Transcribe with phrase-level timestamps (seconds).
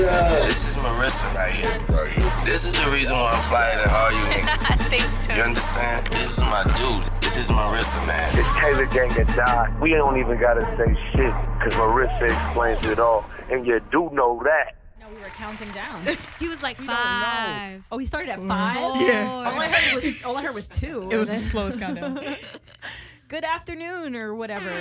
[0.00, 0.46] down.
[0.46, 1.78] This is Marissa right here.
[2.44, 4.66] This is the reason why I'm flyer than all you niggas.
[4.88, 6.06] Thanks, You understand?
[6.06, 7.02] This is my dude.
[7.20, 8.38] This is Marissa, man.
[8.38, 9.78] It's Taylor Gang and Die.
[9.80, 11.32] We don't even gotta say shit,
[11.62, 13.24] cause Marissa explains it all.
[13.50, 14.76] And you do know that.
[15.00, 16.02] No, we were counting down.
[16.38, 17.84] He was like five.
[17.92, 18.48] Oh, he started at mm-hmm.
[18.48, 19.00] five.
[19.00, 19.28] Yeah.
[19.30, 21.08] All I heard was all I heard was two.
[21.10, 22.18] It was the slowest countdown.
[23.28, 24.72] Good afternoon or whatever.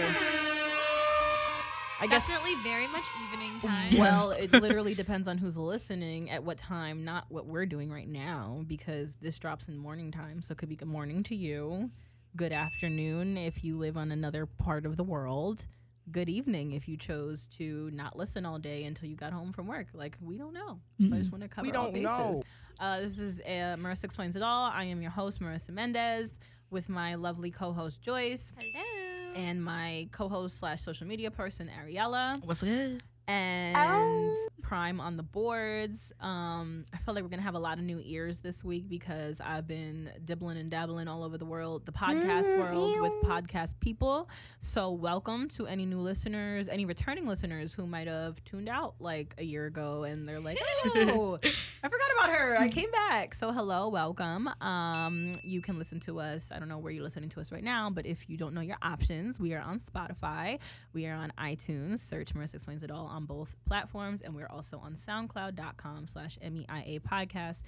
[2.01, 2.27] I guess.
[2.27, 3.97] Definitely very much evening time.
[3.97, 8.07] Well, it literally depends on who's listening at what time, not what we're doing right
[8.07, 10.41] now, because this drops in morning time.
[10.41, 11.91] So it could be good morning to you,
[12.35, 15.67] good afternoon if you live on another part of the world,
[16.11, 19.67] good evening if you chose to not listen all day until you got home from
[19.67, 19.87] work.
[19.93, 20.79] Like we don't know.
[21.07, 22.05] So I just want to cover We all don't bases.
[22.07, 22.41] know.
[22.79, 24.71] Uh, this is uh, Marissa explains it all.
[24.73, 26.31] I am your host, Marissa Mendez,
[26.71, 29.00] with my lovely co-host Joyce Hello.
[29.35, 33.01] And my co-host slash social media person Ariella What's good?
[33.31, 36.13] And Prime on the boards.
[36.21, 39.41] Um, I feel like we're gonna have a lot of new ears this week because
[39.41, 44.29] I've been dibbling and dabbling all over the world, the podcast world with podcast people.
[44.59, 49.35] So welcome to any new listeners, any returning listeners who might have tuned out like
[49.37, 52.57] a year ago and they're like, oh, I forgot about her.
[52.57, 53.33] I came back.
[53.33, 54.49] So hello, welcome.
[54.61, 56.51] Um, you can listen to us.
[56.53, 58.61] I don't know where you're listening to us right now, but if you don't know
[58.61, 60.59] your options, we are on Spotify.
[60.93, 61.99] We are on iTunes.
[61.99, 64.21] Search Marissa Explains It All on both platforms.
[64.21, 67.61] And we're also on SoundCloud.com slash MEIA podcast.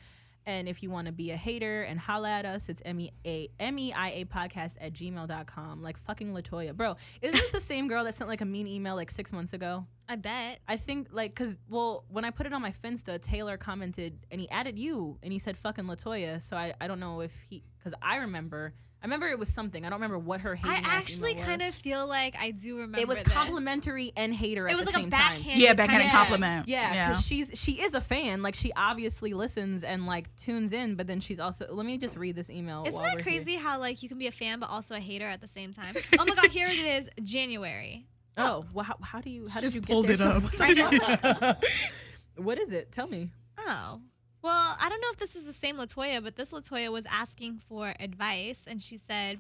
[0.46, 4.76] And if you want to be a hater and holla at us, it's M-E-I-A podcast
[4.82, 5.82] at gmail.com.
[5.82, 6.76] Like fucking Latoya.
[6.76, 9.54] Bro, isn't this the same girl that sent like a mean email like six months
[9.54, 9.86] ago?
[10.10, 10.60] I bet.
[10.68, 14.42] I think like cause well when I put it on my Finsta, Taylor commented and
[14.42, 16.42] he added you and he said fucking Latoya.
[16.42, 19.84] So I, I don't know if he cause I remember I remember it was something.
[19.86, 23.00] I don't remember what her I hating actually kind of feel like I do remember.
[23.02, 23.28] it was this.
[23.28, 25.34] complimentary and hater It at was the like a same time.
[25.36, 25.60] backhand.
[25.60, 26.70] Yeah, backhanded compliment.
[26.70, 27.08] Yeah, Yeah.
[27.10, 28.42] because she's she is a fan.
[28.42, 31.68] Like she obviously listens and like tunes in, but then she's also.
[31.70, 32.84] Let me just read this email.
[32.88, 33.42] Isn't while that we're here.
[33.44, 35.74] crazy how like you can be a fan but also a hater at the same
[35.74, 35.94] time?
[36.18, 38.08] oh my god, here it is, January.
[38.38, 41.64] Oh, well, how, how do you how Just did you pulled get there it up.
[42.38, 42.92] what is it?
[42.94, 43.32] Tell me.
[43.60, 44.00] Oh.
[44.44, 47.60] Well, I don't know if this is the same Latoya, but this Latoya was asking
[47.70, 49.40] for advice, and she said,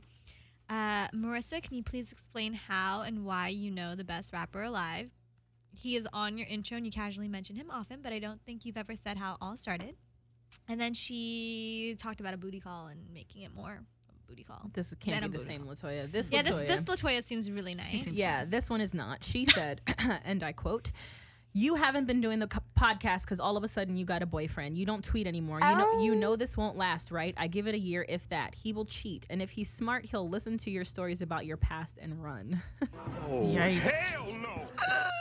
[0.70, 5.12] uh, "Marissa, can you please explain how and why you know the best rapper alive?
[5.76, 8.64] He is on your intro, and you casually mention him often, but I don't think
[8.64, 9.96] you've ever said how it all started."
[10.70, 14.70] And then she talked about a booty call and making it more a booty call.
[14.72, 16.10] This can't be the same Latoya.
[16.10, 16.68] This Yeah, this Latoya.
[16.68, 18.04] this Latoya seems really nice.
[18.04, 19.24] seems- Yeah, this one is not.
[19.26, 19.82] She said,
[20.24, 20.92] and I quote,
[21.54, 24.26] "You haven't been doing the co- podcast because all of a sudden you got a
[24.26, 24.76] boyfriend.
[24.76, 25.60] You don't tweet anymore.
[25.62, 27.34] You know, you know this won't last, right?
[27.38, 28.56] I give it a year, if that.
[28.56, 31.98] He will cheat, and if he's smart, he'll listen to your stories about your past
[32.02, 32.62] and run.
[33.30, 33.80] Yikes.
[33.92, 34.68] Hell no!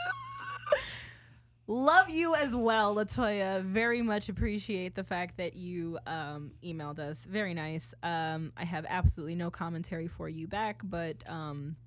[1.65, 3.61] Love you as well, Latoya.
[3.63, 7.25] Very much appreciate the fact that you um, emailed us.
[7.25, 7.93] Very nice.
[8.03, 11.77] Um, I have absolutely no commentary for you back, but um,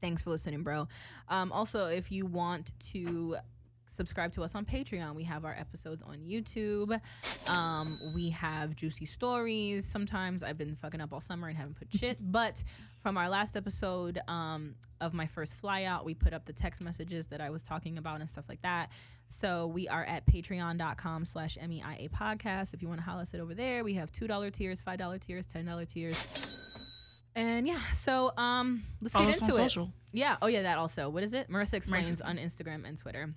[0.00, 0.88] thanks for listening, bro.
[1.28, 3.36] Um, also, if you want to
[3.86, 6.98] subscribe to us on Patreon, we have our episodes on YouTube.
[7.46, 9.84] Um, we have juicy stories.
[9.86, 12.62] Sometimes I've been fucking up all summer and haven't put shit, but
[13.00, 17.26] from our last episode um, of my first flyout, we put up the text messages
[17.28, 18.90] that I was talking about and stuff like that.
[19.28, 22.74] So we are at patreon.com slash MEIA podcast.
[22.74, 25.46] If you want to holla us it over there, we have $2 tiers, $5 tiers,
[25.46, 26.16] $10 tiers.
[27.34, 29.62] And yeah, so um, let's Follow get into on it.
[29.62, 29.92] social.
[30.12, 30.36] Yeah.
[30.40, 31.10] Oh yeah, that also.
[31.10, 31.50] What is it?
[31.50, 33.34] Marissa explains Marissa- on Instagram and Twitter.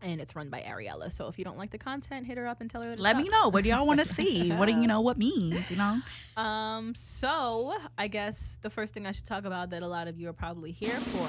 [0.00, 1.10] And it's run by Ariella.
[1.10, 2.90] So if you don't like the content, hit her up and tell her.
[2.90, 3.48] That it Let me know.
[3.48, 4.52] What do y'all want to see?
[4.56, 5.00] What do you know?
[5.00, 5.70] What means?
[5.70, 6.00] You know?
[6.36, 10.16] Um, so I guess the first thing I should talk about that a lot of
[10.16, 11.28] you are probably here for.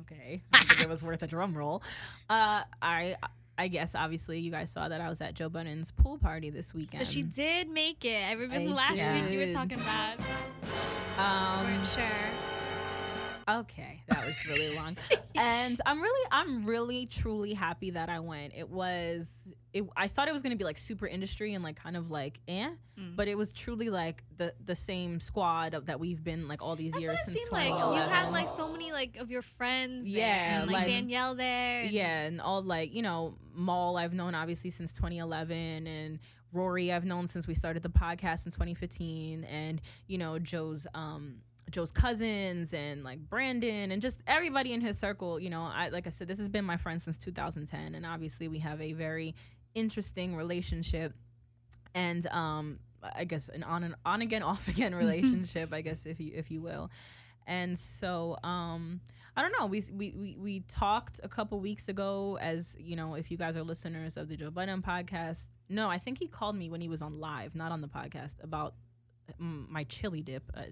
[0.00, 1.82] Okay, I think it was worth a drum roll.
[2.28, 3.16] Uh, I
[3.58, 6.74] I guess obviously you guys saw that I was at Joe Budden's pool party this
[6.74, 7.06] weekend.
[7.06, 8.24] So she did make it.
[8.24, 10.18] I remember I last week you were talking about.
[11.18, 12.41] um, weren't sure.
[13.48, 14.96] Okay, that was really long.
[15.36, 18.52] and I'm really I'm really truly happy that I went.
[18.56, 19.30] It was
[19.72, 22.10] it I thought it was going to be like super industry and like kind of
[22.10, 22.68] like eh,
[22.98, 23.16] Mm.
[23.16, 26.76] but it was truly like the the same squad of, that we've been like all
[26.76, 27.68] these That's years since seemed like.
[27.70, 28.10] You 2011.
[28.14, 30.06] had like so many like of your friends.
[30.06, 31.80] Yeah, and, like, like- Danielle there.
[31.82, 36.18] and- yeah, and all like you know Mal I've known obviously since 2011 and
[36.52, 41.36] Rory I've known since we started the podcast in 2015 and you know Joe's um
[41.70, 45.40] Joe's cousins and like Brandon and just everybody in his circle.
[45.40, 48.48] You know, I like I said, this has been my friend since 2010, and obviously
[48.48, 49.34] we have a very
[49.74, 51.14] interesting relationship,
[51.94, 56.20] and um, I guess an on and on again, off again relationship, I guess if
[56.20, 56.90] you if you will,
[57.46, 59.00] and so um.
[59.34, 59.64] I don't know.
[59.64, 63.56] We, we we we talked a couple weeks ago, as you know, if you guys
[63.56, 65.44] are listeners of the Joe Budden podcast.
[65.70, 68.44] No, I think he called me when he was on live, not on the podcast,
[68.44, 68.74] about
[69.38, 70.42] my chili dip.
[70.54, 70.64] Uh, I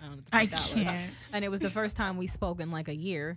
[0.00, 1.10] don't know what the I that can't.
[1.32, 3.36] And it was the first time we spoke in like a year.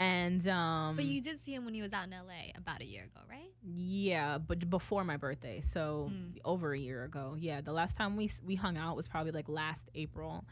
[0.00, 2.84] And um But you did see him when he was out in LA about a
[2.84, 3.50] year ago, right?
[3.64, 6.10] yeah, but before my birthday, so
[6.44, 7.36] over a year ago.
[7.38, 10.44] Yeah, the last time we we hung out was probably like last April,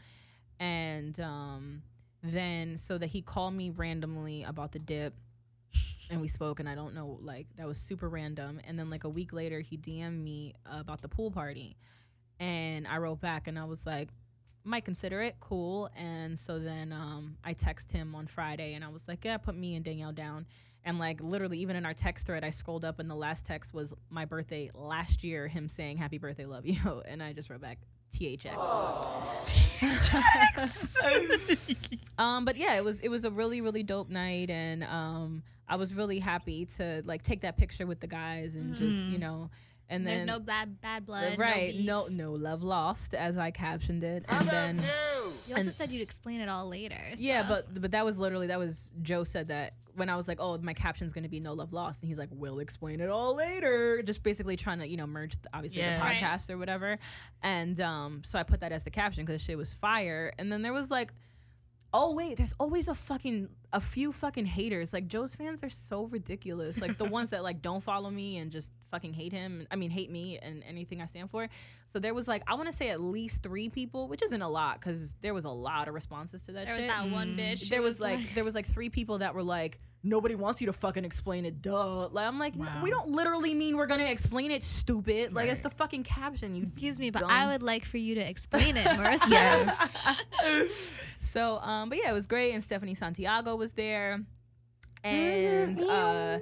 [0.59, 1.81] and um,
[2.23, 5.13] then so that he called me randomly about the dip,
[6.09, 8.61] and we spoke, and I don't know, like that was super random.
[8.65, 11.75] And then like a week later, he DM'd me about the pool party,
[12.41, 14.09] and I wrote back, and I was like.
[14.63, 18.89] Might consider it cool, and so then um, I text him on Friday, and I
[18.89, 20.45] was like, "Yeah, put me and Danielle down."
[20.83, 23.73] And like literally, even in our text thread, I scrolled up and the last text
[23.73, 27.03] was my birthday last year, him saying happy birthday, love you.
[27.11, 27.79] And I just wrote back
[28.13, 28.55] THX.
[29.79, 31.99] THX.
[32.19, 35.75] um, but yeah, it was it was a really, really dope night and um I
[35.75, 39.49] was really happy to like take that picture with the guys and just, you know,
[39.91, 41.37] and There's then no bad bad blood.
[41.37, 42.07] right, No.
[42.07, 42.17] beef.
[42.17, 44.25] no no love lost as I captioned it.
[44.27, 44.83] And then
[45.47, 46.99] You also and- said you'd explain it all later.
[47.17, 50.27] yeah, so- but but that was literally that was Joe said that when I was
[50.27, 53.09] like, oh, my caption's gonna be no love lost, and he's like, we'll explain it
[53.09, 55.97] all later, just basically trying to you know merge the, obviously Yeah.
[55.97, 56.17] the Right.
[56.21, 56.97] podcast or whatever,
[57.43, 60.61] and um, so I put that as the caption because shit was fire, and then
[60.61, 61.13] there was like.
[61.93, 64.93] Oh wait, there's always a fucking a few fucking haters.
[64.93, 66.81] Like Joe's fans are so ridiculous.
[66.81, 69.67] Like the ones that like don't follow me and just fucking hate him.
[69.69, 71.49] I mean, hate me and anything I stand for.
[71.87, 74.49] So there was like I want to say at least three people, which isn't a
[74.49, 77.35] lot because there was a lot of responses to that there shit was that one
[77.35, 77.39] mm.
[77.39, 77.69] bitch.
[77.69, 80.67] there who was like, there was like three people that were like nobody wants you
[80.67, 82.79] to fucking explain it duh like i'm like "N- Wow.
[82.81, 86.63] we don't literally mean we're gonna explain it stupid like it's the fucking caption you
[86.63, 87.23] Excuse me, but.
[87.23, 89.29] I would like for you to explain it, Marissa.
[90.41, 91.15] Yes.
[91.19, 94.21] so um but yeah it was great and stephanie santiago was there
[95.03, 96.39] and uh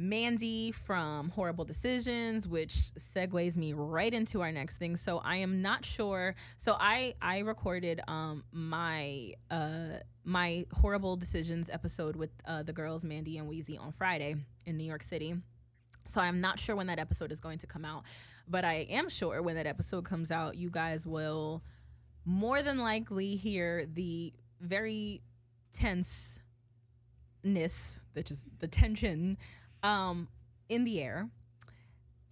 [0.00, 4.96] Mandy from Horrible Decisions, which segues me right into our next thing.
[4.96, 6.34] So I am not sure.
[6.56, 13.04] So I I recorded um my uh my Horrible Decisions episode with uh, the girls
[13.04, 15.34] Mandy and Wheezy on Friday in New York City.
[16.06, 18.04] So I'm not sure when that episode is going to come out,
[18.48, 21.62] but I am sure when that episode comes out, you guys will
[22.24, 25.22] more than likely hear the very
[25.72, 26.40] tenseness,
[28.14, 29.36] which is the tension,
[29.82, 30.28] um,
[30.68, 31.28] in the air.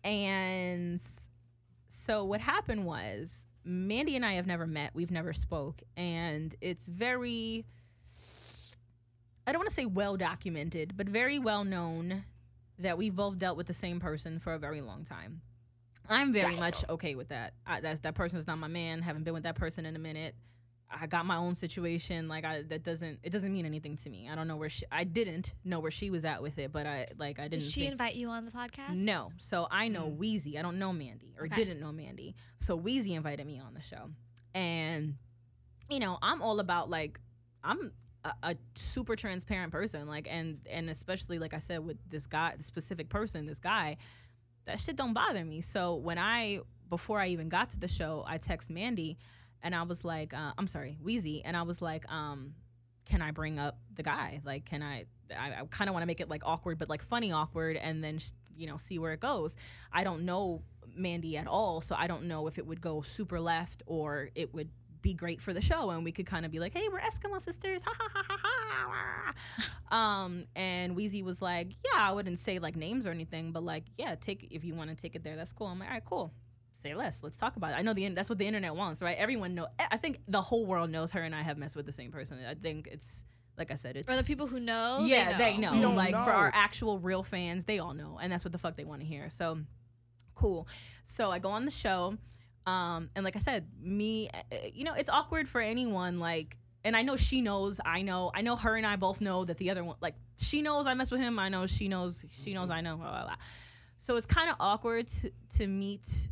[0.04, 1.00] And
[1.88, 4.92] so what happened was Mandy and I have never met.
[4.94, 7.66] We've never spoke, and it's very
[9.48, 12.24] I don't want to say well documented, but very well known
[12.78, 15.40] that we've both dealt with the same person for a very long time.
[16.10, 17.54] I'm very much okay with that.
[17.66, 19.00] I, that's that person's not my man.
[19.00, 20.34] Haven't been with that person in a minute.
[20.90, 22.28] I got my own situation.
[22.28, 24.28] Like I, that doesn't it doesn't mean anything to me.
[24.30, 24.84] I don't know where she.
[24.90, 27.64] I didn't know where she was at with it, but I like I Did didn't.
[27.64, 28.94] she think- invite you on the podcast?
[28.94, 29.30] no.
[29.36, 30.16] So I know mm.
[30.16, 30.58] Wheezy.
[30.58, 31.56] I don't know Mandy or Okay.
[31.56, 32.34] didn't know Mandy.
[32.56, 34.10] So Wheezy invited me on the show.
[34.54, 35.16] And,
[35.90, 37.20] you know, I'm all about like,
[37.62, 37.92] I'm
[38.24, 40.08] a, a super transparent person.
[40.08, 43.98] Like, and, and especially, like I said, with this guy, the specific person, this guy,
[44.64, 45.60] that shit don't bother me.
[45.60, 49.18] So when I, before I even got to the show, I text Mandy
[49.62, 51.42] and I was like, uh, I'm sorry, Wheezy.
[51.44, 52.54] And I was like, um,
[53.06, 54.40] can I bring up the guy?
[54.44, 55.04] Like, can I?
[55.36, 58.02] I, I kind of want to make it like awkward, but like funny awkward, and
[58.02, 58.18] then
[58.56, 59.56] you know see where it goes.
[59.92, 60.62] I don't know
[60.94, 64.54] Mandy at all, so I don't know if it would go super left or it
[64.54, 67.00] would be great for the show, and we could kind of be like, hey, we're
[67.00, 69.34] Eskimo sisters, ha ha ha ha
[69.90, 70.24] ha.
[70.24, 73.84] Um, and Wheezy was like, yeah, I wouldn't say like names or anything, but like,
[73.96, 75.68] yeah, take if you want to take it there, that's cool.
[75.68, 76.32] I'm like, all right, cool
[76.80, 77.22] say less.
[77.22, 77.76] Let's talk about it.
[77.78, 79.16] I know the in- that's what the internet wants, right?
[79.18, 79.68] Everyone know.
[79.90, 82.38] I think the whole world knows her and I have messed with the same person.
[82.48, 83.24] I think it's
[83.56, 85.00] like I said, it's Or the people who know?
[85.02, 85.72] yeah, they know.
[85.72, 88.58] We don't Like for our actual real fans, they all know, and that's what the
[88.58, 89.28] fuck they want to hear.
[89.28, 89.58] So
[90.34, 90.68] cool.
[91.04, 92.16] So I go on the show,
[92.66, 96.20] um, and like I said, me, uh, you know, it's awkward for anyone.
[96.20, 97.80] Like, and I know she knows.
[97.84, 98.30] I know.
[98.32, 100.94] I know her and I both know that the other one, like, she knows I
[100.94, 101.38] mess with him.
[101.40, 102.24] I know she knows.
[102.30, 102.96] She knows I know.
[102.96, 103.34] Blah, blah, blah.
[103.96, 106.28] So it's kind of awkward to, to meet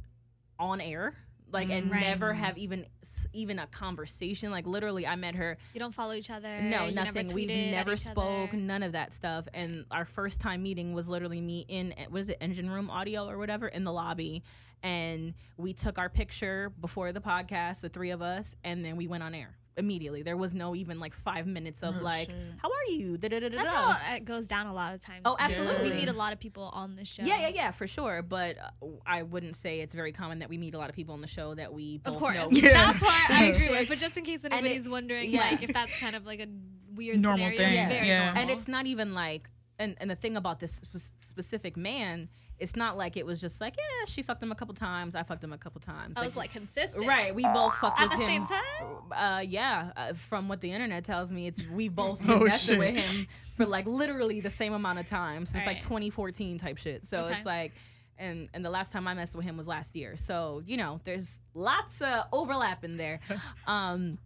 [0.58, 1.12] on air.
[1.52, 1.92] Like and mm-hmm.
[1.92, 2.00] Right.
[2.02, 2.86] never have even
[3.32, 4.50] even a conversation.
[4.50, 6.60] Like literally, I met her You don't follow each other.
[6.60, 7.26] no, nothing.
[7.26, 8.56] Never We've never spoke, other.
[8.56, 9.46] none of that stuff.
[9.54, 12.90] And our first time meeting was literally me in eh, what is it, engine room
[12.90, 14.42] audio or whatever, in the lobby.
[14.82, 19.06] And we took our picture before the podcast, the three of us, and then we
[19.06, 20.22] went on air immediately.
[20.22, 22.36] There was no even like five minutes of Oh, like, shit.
[22.58, 23.18] how are you?
[23.18, 23.92] Da, da, da, da, That's da.
[23.92, 25.22] how it goes down a lot of times.
[25.24, 25.42] Oh, too.
[25.44, 25.90] absolutely.
[25.90, 27.22] We meet a lot of people on the show.
[27.24, 28.22] Yeah, yeah, yeah, for sure.
[28.22, 31.14] But uh, I wouldn't say it's very common that we meet a lot of people
[31.14, 32.36] on the show that we both Of course.
[32.36, 32.48] know.
[32.50, 32.68] Yeah.
[32.70, 33.88] That part I agree with.
[33.88, 35.40] But just in case it- anybody's wondering, yeah.
[35.50, 36.46] like, if that's kind of like a
[36.94, 38.24] weird Normal scenario, thing, it's very yeah.
[38.26, 38.42] normal.
[38.42, 42.74] and it's not even like and, and the thing about this sp- specific man it's
[42.76, 45.44] not like it was just like yeah she fucked him a couple times i fucked
[45.44, 47.06] him a couple times I was like consistent.
[47.06, 48.96] right we both fucked At with him at the same time?
[49.12, 52.96] uh yeah uh, from what the internet tells me it's we both Oh, messing with
[52.96, 57.24] him for like literally the same amount of time since like 2014 type shit so
[57.26, 57.34] Okay.
[57.34, 57.72] it's like
[58.18, 60.16] and and the last time I messed with him was last year.
[60.16, 63.20] So you know, there's lots of overlap in there.
[63.66, 64.16] um,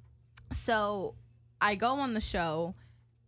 [0.53, 1.17] so
[1.61, 2.77] I go on the show.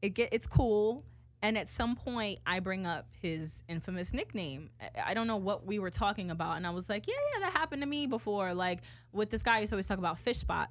[0.02, 1.02] It get it's cool.
[1.44, 4.70] And at some point, I bring up his infamous nickname.
[5.04, 7.52] I- don't know what we were talking about, and I was like, "Yeah, yeah, that
[7.58, 8.80] happened to me before." Like
[9.12, 10.70] with this guy, to always talk about fish spot.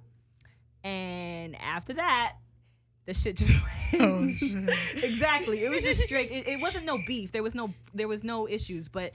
[0.84, 2.38] And after that,
[3.06, 3.52] the shit just
[4.00, 5.04] Oh, shit.
[5.04, 5.64] exactly.
[5.64, 6.32] It was just straight.
[6.32, 7.32] It, it wasn't no beef.
[7.32, 9.12] There was no there was no issues, but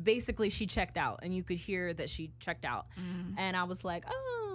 [0.00, 2.86] basically she checked out, and you could hear that she checked out.
[3.00, 3.34] Mm.
[3.38, 4.47] And I was like, oh,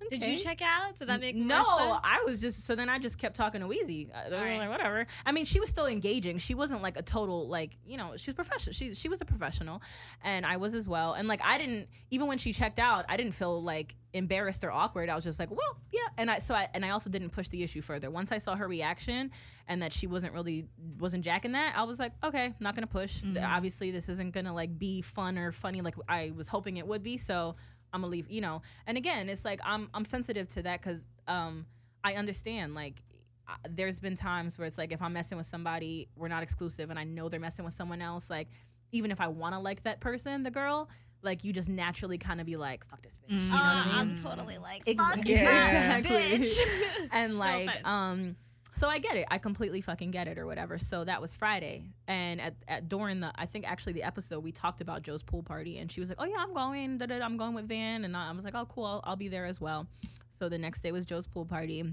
[0.10, 0.98] Did you check out?
[0.98, 2.00] Did that make no, sense?
[2.04, 4.10] I was just so then I just kept talking to Wheezy.
[4.14, 4.58] I, All right.
[4.58, 5.06] like, whatever.
[5.26, 6.38] I mean, she was still engaging.
[6.38, 8.72] She wasn't like a total like you know she was professional.
[8.72, 9.82] She she was a professional,
[10.22, 11.14] and I was as well.
[11.14, 14.70] And like I didn't even when she checked out, I didn't feel like embarrassed or
[14.70, 15.08] awkward.
[15.08, 16.00] I was just like, well, yeah.
[16.16, 18.10] And I so I and I also didn't push the issue further.
[18.10, 19.30] Once I saw her reaction
[19.66, 20.66] and that she wasn't really
[20.98, 23.22] wasn't jacking that, I was like, okay, not gonna push.
[23.22, 23.44] Mm-hmm.
[23.44, 27.02] Obviously, this isn't gonna like be fun or funny like I was hoping it would
[27.02, 27.16] be.
[27.16, 27.56] So.
[27.92, 28.62] I'm gonna leave, you know.
[28.86, 31.66] And again, it's like I'm I'm sensitive to that because um
[32.04, 33.02] I understand like
[33.46, 36.90] I- there's been times where it's like if I'm messing with somebody, we're not exclusive,
[36.90, 38.28] and I know they're messing with someone else.
[38.30, 38.48] Like
[38.92, 40.88] even if I want to like that person, the girl,
[41.22, 43.30] like you just naturally kind of be like, fuck this bitch.
[43.44, 43.94] You know what I Uh, mean?
[44.16, 45.44] I'm totally like, fuck Yeah.
[45.44, 46.38] that exactly.
[46.38, 47.08] bitch.
[47.12, 47.86] and like offense.
[47.86, 48.36] um
[48.72, 49.26] so I get it.
[49.30, 50.78] I completely fucking get it or whatever.
[50.78, 51.84] So that was Friday.
[52.06, 55.42] And at, at during the I think actually the episode we talked about Joe's pool
[55.42, 57.00] party and she was like, "Oh yeah, I'm going.
[57.22, 58.84] I'm going with Van." And I was like, "Oh cool.
[58.84, 59.86] I'll, I'll be there as well."
[60.28, 61.84] So the next day was Joe's pool party.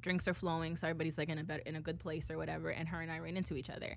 [0.00, 2.70] Drinks are flowing, so everybody's like in a better, in a good place or whatever.
[2.70, 3.96] And her and I ran into each other.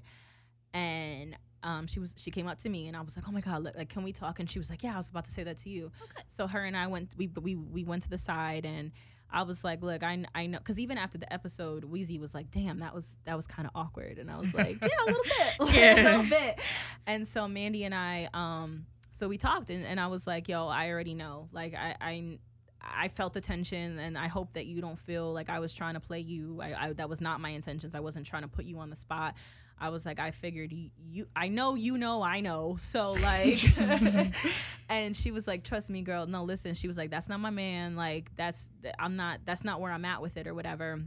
[0.74, 3.42] And um, she was she came up to me and I was like, "Oh my
[3.42, 5.32] god, look, like can we talk?" And she was like, "Yeah, I was about to
[5.32, 5.92] say that to you."
[6.28, 8.92] So her and I went we we we went to the side and
[9.32, 12.52] I was like, "Look, I I know cuz even after the episode, Wheezy was like,
[12.52, 15.24] "Damn, that was that was kind of awkward." And I was like, "Yeah, a little
[15.24, 15.94] bit." like, Yeah.
[15.94, 16.62] a little bit.
[17.08, 20.68] And so Mandy and I um so we talked and, and I was like, "Yo,
[20.68, 21.50] I already know.
[21.52, 22.40] Like I I
[22.82, 25.96] I felt the tension, and I hope that you don't feel like I was trying
[25.96, 26.60] to play you.
[26.62, 27.96] I, I that was not my intentions.
[27.96, 29.36] I wasn't trying to put you on the spot.
[29.80, 32.78] I was like, I figured you, you I know you know I know.
[32.86, 33.60] So like,
[34.90, 36.26] and she was like, trust me, girl.
[36.28, 36.74] No, listen.
[36.74, 37.96] She was like, that's not my man.
[37.96, 39.40] Like that's I'm not.
[39.46, 41.02] That's not where I'm at with it or whatever.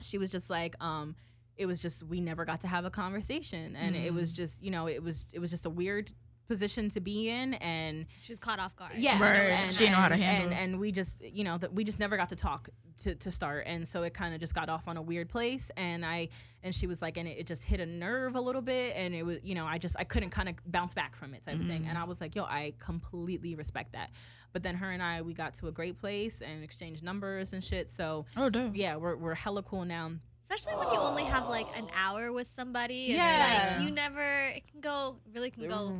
[0.00, 1.16] She was just like, um,
[1.56, 4.70] it was just we never got to have a conversation, and it was just you
[4.70, 6.12] know it was it was just a weird
[6.48, 8.92] position to be in and She was caught off guard.
[8.96, 9.36] yeah, Right.
[9.50, 10.56] And, She didn't know how to handle and, it.
[10.62, 12.70] and we just, you know, that we just never got to talk
[13.04, 15.70] to, to start, and so it kind of just got off on a weird place.
[15.76, 16.30] And I
[16.64, 19.14] and she was like, and it, it just hit a nerve a little bit, and
[19.14, 21.54] it was, you know, I just I couldn't kind of bounce back from it type
[21.54, 21.82] of thing.
[21.82, 21.90] Mm-hmm.
[21.90, 24.10] And I was like, yo, I completely respect that.
[24.52, 27.62] But then her and I, we got to a great place and exchanged numbers and
[27.62, 27.88] shit.
[27.88, 28.72] So Oh, dope.
[28.74, 30.12] yeah, we're we're hella cool now.
[30.50, 33.06] Especially when you only have like an hour with somebody.
[33.06, 33.74] And you're Yeah.
[33.78, 35.92] Like, you never, it can go, really can go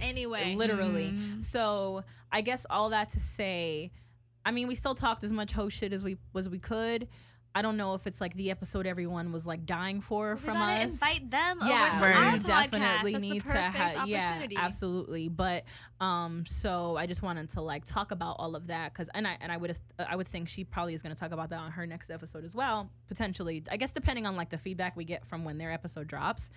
[0.00, 0.54] a- anyway.
[0.56, 1.12] Literally.
[1.12, 1.40] Mm-hmm.
[1.40, 3.92] So I guess all that to say,
[4.44, 7.08] I mean, we still talked as much host shit as we as we could.
[7.54, 10.82] I don't know if it's like the episode everyone was like dying for from us.
[10.82, 12.32] invite them yeah, Right.
[12.32, 15.28] we definitely That's need to yeah, absolutely.
[15.28, 15.64] But
[16.00, 19.36] um, so I just wanted to like talk about all of that because and I
[19.40, 21.70] and I would I would think she probably is going to talk about that on
[21.72, 23.62] her next episode as well, potentially.
[23.70, 26.50] I guess depending on like the feedback we get from when their episode drops.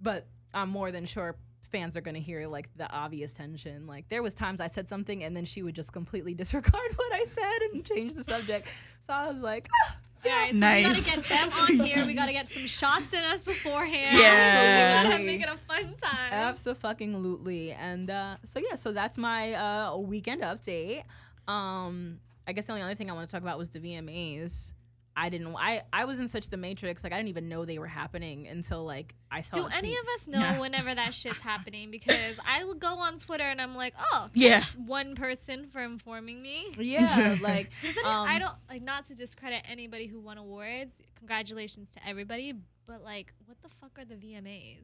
[0.00, 3.86] But I'm more than sure fans are going to hear like the obvious tension.
[3.86, 7.12] Like there was times I said something and then she would just completely disregard what
[7.12, 8.68] I said and change the subject.
[9.00, 10.84] So I was like, ah, So Nice.
[10.86, 12.06] we gotta get them on here.
[12.06, 14.18] We gotta get some shots in us beforehand.
[14.18, 15.02] Yeah.
[15.02, 16.32] So we gotta make it a fun time.
[16.32, 17.72] Absolutely.
[17.72, 21.02] And uh, so yeah, so that's my uh, weekend update.
[21.46, 24.72] Um, I guess the only other thing I want to talk about was the VMAs.
[25.20, 25.54] I didn't.
[25.56, 27.02] I I was in such the matrix.
[27.02, 29.56] Like I didn't even know they were happening until like I saw.
[29.56, 30.60] Do any of us know Nah.
[30.60, 31.90] whenever that shit's happening?
[31.90, 34.62] Because I will go on Twitter and I'm like, oh, Yeah.
[34.86, 36.66] one person for informing me.
[36.78, 37.70] Yeah, like
[38.04, 41.02] um, I don't like not to discredit anybody who won awards.
[41.18, 42.52] Congratulations to everybody,
[42.86, 44.78] but like, what the fuck are the VMAs?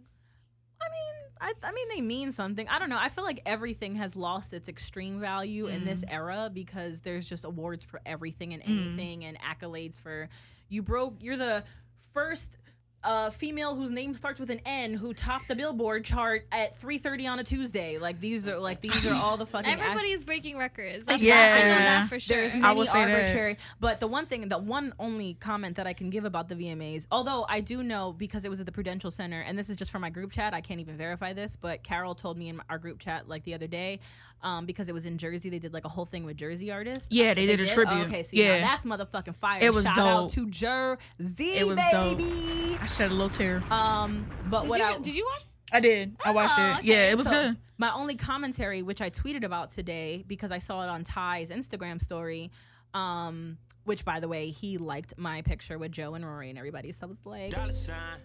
[0.85, 2.69] I mean, I, I mean, they mean something.
[2.69, 2.99] I don't know.
[2.99, 6.13] I feel like everything has lost its extreme value in this mm.
[6.13, 8.69] era because there's just awards for everything and mm.
[8.69, 10.29] anything and accolades for
[10.69, 11.17] you broke.
[11.21, 11.65] You're the
[12.13, 12.59] first.
[13.05, 17.27] Uh, female whose name starts with an N who topped the Billboard chart at 3:30
[17.31, 17.99] on a Tuesday.
[17.99, 21.05] Like these are like these are all the fucking ac- Everybody's breaking records.
[21.05, 21.35] That's Yeah.
[21.35, 22.37] I know that for sure.
[22.37, 23.15] there's I many will say that.
[23.21, 26.55] arbitrary, but the one thing, the one only comment that I can give about the
[26.57, 29.77] VMAs, although I do know because it was at the Prudential Center, and this is
[29.77, 32.61] just from my group chat, I can't even verify this, but Carol told me in
[32.71, 34.01] our group chat like the other day,
[34.43, 37.09] um, because it was in Jersey, they did like a whole thing with Jersey artists.
[37.11, 38.07] Yeah, they did a tribute.
[38.09, 38.61] okay, see, Yeah.
[38.61, 39.63] now that's motherfucking fire.
[39.63, 42.77] It was Shout out to Jersey, It was baby.
[42.81, 43.63] I shed a little tear.
[43.71, 45.45] Um, but Did what you, I did you watch?
[45.73, 46.17] I did.
[46.25, 46.79] I watched Oh, it.
[46.79, 46.87] okay.
[46.89, 47.57] Yeah, it was So, good.
[47.79, 52.01] My only commentary, which I tweeted about today because I saw it on Ty's Instagram
[52.01, 52.53] story,
[52.95, 56.93] um, which by the way, he liked my picture with Joe and Rory and everybody.
[56.93, 57.53] So I was like,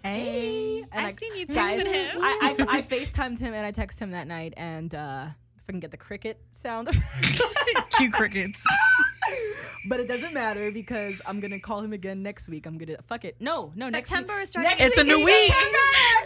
[0.04, 0.84] hey.
[0.92, 2.22] And I seen you guys, him.
[2.22, 5.72] I, I, I FaceTimed him and I texted him that night and uh, if I
[5.72, 6.90] can get the cricket sound.
[7.92, 8.64] Cute crickets.
[9.88, 12.66] but it doesn't matter because I'm gonna call him again next week.
[12.66, 13.36] I'm gonna fuck it.
[13.40, 14.18] No, no, next week.
[14.18, 14.68] September is starting.
[14.72, 15.54] Next It's a new week.
[15.54, 15.78] September.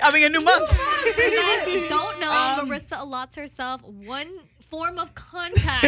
[0.01, 0.69] I mean, a new month.
[0.69, 4.29] For you guys don't know, Um, Marissa allots herself one
[4.71, 5.83] form of contact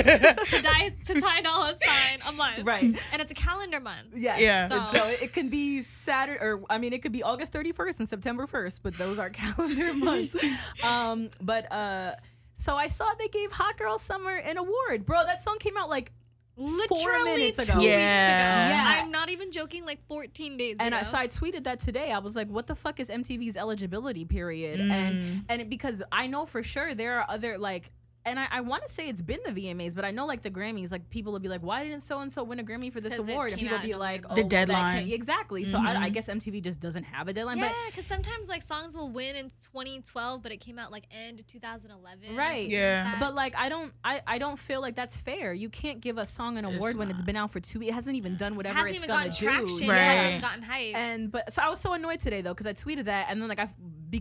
[0.50, 2.64] to, die, to Ty Dolla Sign a month.
[2.66, 2.84] Right.
[2.84, 4.10] And it's a calendar month.
[4.14, 4.42] Yes.
[4.42, 4.68] Yeah.
[4.68, 8.10] So- so it can be Saturday, or I mean, it could be August 31st and
[8.10, 10.36] September 1st, but those are calendar months.
[10.84, 12.12] um, but uh,
[12.56, 15.24] so I saw they gave Hot Girl Summer an award, bro.
[15.26, 16.12] That song came out like,
[16.58, 17.74] Literally minutes two ago.
[17.80, 18.68] weeks Yeah.
[18.68, 18.76] ago.
[18.76, 19.04] Yeah.
[19.04, 21.02] I'm not even joking, like 14 days and ago.
[21.02, 22.12] I, so I tweeted that today.
[22.14, 24.90] I was like, "What the fuck is MTV's eligibility period?" Mm.
[24.90, 27.92] And and it, because I know for sure there are other like.
[28.26, 30.50] And I, I want to say it's been the VMAs, but I know like the
[30.50, 33.00] Grammys, like people will be like, "Why didn't so and so win a Grammy for
[33.00, 35.00] this award?" And people out be in like, "Oh, The that deadline.
[35.00, 35.64] can't-" Exactly.
[35.64, 36.14] So I, I mm-hmm.
[36.14, 37.60] guess MTV just doesn't have a deadline.
[37.60, 41.44] yeah, because sometimes like songs will win in 2012, but it came out like end
[41.48, 42.36] 2011.
[42.36, 42.68] Right.
[42.68, 43.12] Yeah.
[43.12, 43.20] like.
[43.20, 45.54] But like I don't I, I don't feel like that's fair.
[45.54, 48.16] You can't give a song an award when it's been out for two it hasn't
[48.16, 49.46] even done it whatever hasn't it's even gonna do.
[49.46, 49.88] traction.
[49.88, 49.96] Right.
[49.98, 50.96] Yeah, it hasn't gotten hype.
[50.96, 53.50] And but so I was so annoyed today though because I tweeted that and then
[53.50, 53.70] like I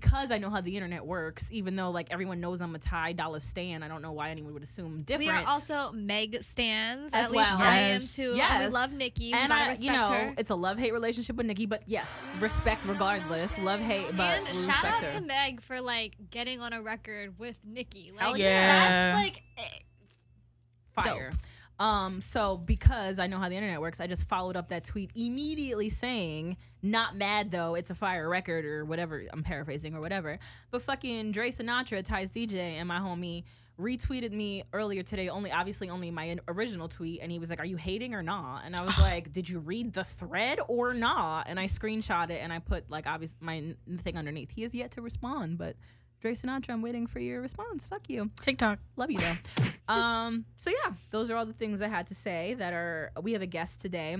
[0.00, 3.12] because I know how the internet works, even though like everyone knows I'm a Ty
[3.12, 5.20] Dolla Stan, I don't know why anyone would assume different.
[5.20, 7.12] we are also Meg stands.
[7.14, 7.56] As At least well.
[7.60, 8.16] I am Yes.
[8.16, 8.32] too.
[8.34, 8.66] Yes.
[8.66, 9.32] we love Nikki.
[9.32, 10.34] And I, you know, her.
[10.36, 13.56] it's a love hate relationship with Nikki, but yes, respect regardless.
[13.60, 15.20] Love hate, but and we shout respect out her.
[15.20, 18.10] to Meg for like getting on a record with Nikki.
[18.16, 19.12] Like Hell yeah.
[19.12, 19.62] that's like eh,
[21.02, 21.32] fire.
[21.78, 25.10] Um, so because I know how the internet works, I just followed up that tweet
[25.16, 29.24] immediately saying, not mad though, it's a fire record or whatever.
[29.32, 30.38] I'm paraphrasing or whatever.
[30.70, 33.44] But fucking Dre Sinatra, Ty's DJ, and my homie
[33.78, 37.66] retweeted me earlier today, only obviously only my original tweet, and he was like, Are
[37.66, 38.62] you hating or not?
[38.64, 41.48] And I was like, Did you read the thread or not?
[41.48, 44.50] And I screenshot it and I put like obvious my thing underneath.
[44.52, 45.76] He has yet to respond, but
[46.24, 47.86] Dre Sinatra, I'm waiting for your response.
[47.86, 48.30] Fuck you.
[48.40, 48.78] TikTok.
[48.96, 49.36] Love you though.
[49.92, 53.34] um, so yeah, those are all the things I had to say that are we
[53.34, 54.16] have a guest today.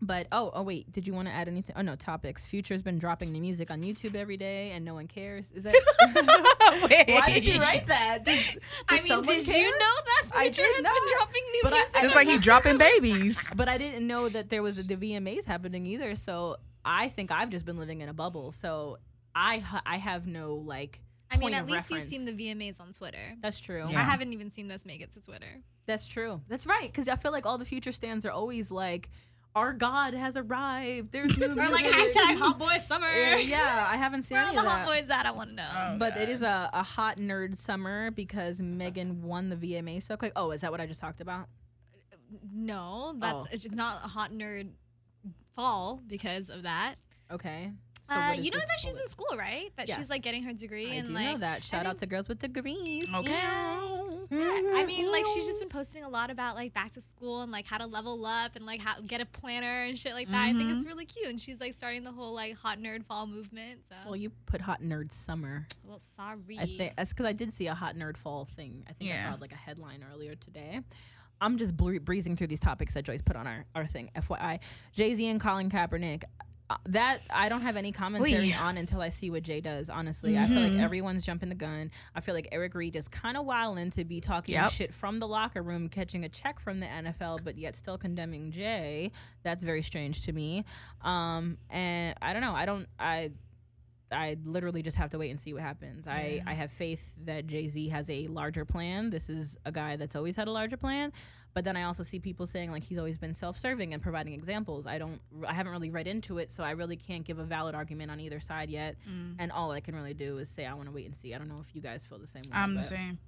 [0.00, 1.74] But oh oh wait, did you want to add anything?
[1.76, 2.46] Oh no, topics.
[2.46, 5.50] Future's been dropping new music on YouTube every day and no one cares.
[5.50, 5.74] Is that
[7.08, 8.24] why did you write that?
[8.24, 8.38] Did,
[8.88, 9.60] I mean, did care?
[9.60, 10.94] you know that I did has not.
[10.94, 11.96] been dropping new But music?
[11.96, 13.50] I- Just like he dropping babies.
[13.56, 16.14] But I didn't know that there was a, the VMAs happening either.
[16.14, 18.52] So I think I've just been living in a bubble.
[18.52, 18.98] So
[19.34, 21.00] I I have no like.
[21.30, 22.04] I mean, at least reference.
[22.04, 23.34] you've seen the VMAs on Twitter.
[23.40, 23.86] That's true.
[23.90, 23.98] Yeah.
[24.00, 25.60] I haven't even seen this make it to Twitter.
[25.86, 26.40] That's true.
[26.48, 26.86] That's right.
[26.86, 29.10] Because I feel like all the future stands are always like,
[29.56, 33.08] "Our God has arrived." There's new Or like music." hashtag Hot Boy Summer.
[33.14, 35.26] Yeah, yeah, I haven't seen Where are any the of hot boys at?
[35.26, 35.68] I want to know.
[35.74, 36.28] Oh, But it God.
[36.28, 40.32] is a, a hot nerd summer because Megan won the VMA so quick.
[40.36, 41.48] Oh, is that what I just talked about?
[42.52, 43.46] no, that's Oh.
[43.50, 44.70] it's just not a hot nerd
[45.54, 46.94] fall because of that.
[47.30, 47.70] Okay.
[48.08, 49.70] So uh, you know that she's in school, right?
[49.76, 49.96] That Yes.
[49.98, 51.62] she's like getting her degree I and do like know that.
[51.62, 53.08] Shout out think- to girls with degrees.
[53.14, 53.30] Okay.
[53.32, 53.80] Yeah.
[54.30, 57.52] I mean, like she's just been posting a lot about like back to school and
[57.52, 60.36] like how to level up and like how get a planner and shit like that.
[60.48, 60.78] I think Mm-hmm.
[60.78, 63.80] it's really cute, and she's like starting the whole like hot nerd fall movement.
[63.88, 65.66] So, Well, you put hot nerd summer.
[65.84, 66.58] well, sorry.
[66.58, 68.84] I think that's because I did see a hot nerd fall thing.
[68.88, 70.80] I think I saw like a headline earlier today.
[71.40, 74.10] I'm just bre- breezing through these topics that Joyce put on our, our thing.
[74.16, 74.60] FYI,
[74.92, 76.22] Jay Z and Colin Kaepernick.
[76.70, 78.54] Uh, that I don't have any commentary Wee.
[78.54, 79.90] on until I see what Jay does.
[79.90, 81.90] Honestly, I feel like everyone's jumping the gun.
[82.14, 84.70] I feel like Eric Reid is kind of wilding to be talking Yep.
[84.70, 88.50] shit from the locker room, catching a check from the NFL, but yet still condemning
[88.50, 89.10] Jay.
[89.42, 90.64] That's very strange to me.
[91.02, 92.54] Um, and I don't know.
[92.54, 92.88] I don't.
[92.98, 93.32] I
[94.12, 96.06] I literally just have to wait and see what happens.
[96.06, 99.10] I, I have faith that Jay Z has a larger plan.
[99.10, 101.12] This is a guy that's always had a larger plan,
[101.54, 104.86] But then I also see people saying like he's always been self-serving and providing examples.
[104.86, 107.76] I don't, I haven't really read into it, so I really can't give a valid
[107.76, 108.96] argument on either side yet.
[109.08, 109.36] Mm.
[109.38, 111.32] And all I can really do is say I want to wait and see.
[111.32, 112.50] I don't know if you guys feel the same way.
[112.52, 113.18] I'm the same.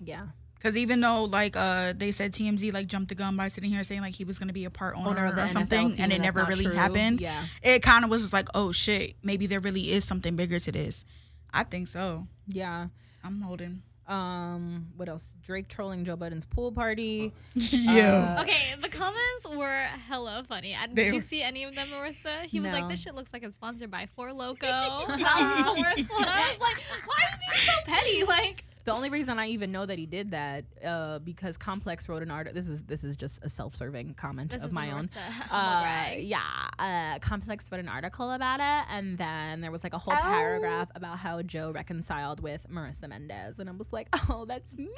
[0.00, 0.26] Yeah.
[0.56, 3.84] Because even though like uh they said TMZ like jumped the gun by sitting here
[3.84, 6.12] saying like he was gonna be a part owner, Owner of or something, team, and
[6.12, 6.74] it never really true.
[6.74, 7.20] happened.
[7.20, 7.42] Yeah.
[7.62, 10.72] it kind of was just like, oh shit, maybe there really is something bigger to
[10.72, 11.04] this.
[11.52, 12.26] I think so.
[12.48, 12.86] Yeah.
[13.22, 13.82] I'm holding.
[14.06, 15.26] Um, what else?
[15.42, 17.32] Drake trolling Joe Budden's pool party.
[17.54, 18.36] yeah.
[18.40, 20.74] Okay, the comments were hella funny.
[20.74, 22.44] And did you see any of them, Marissa?
[22.44, 22.78] He was No.
[22.80, 26.28] like, "This shit looks like it's sponsored by Four Loco." that was the worst one.
[26.28, 29.72] I was like, "Why are you being so petty?" Like, The only reason I even
[29.72, 32.54] know that he did that, uh, because Complex wrote an article.
[32.54, 35.08] This is this is just a self-serving comment This of my own.
[35.50, 36.40] Uh, yeah,
[36.78, 40.88] uh, Complex wrote an article about it, and then there was like a whole paragraph
[40.94, 44.90] about how Joe reconciled with Marissa Mendez, and I was like, oh, that's me.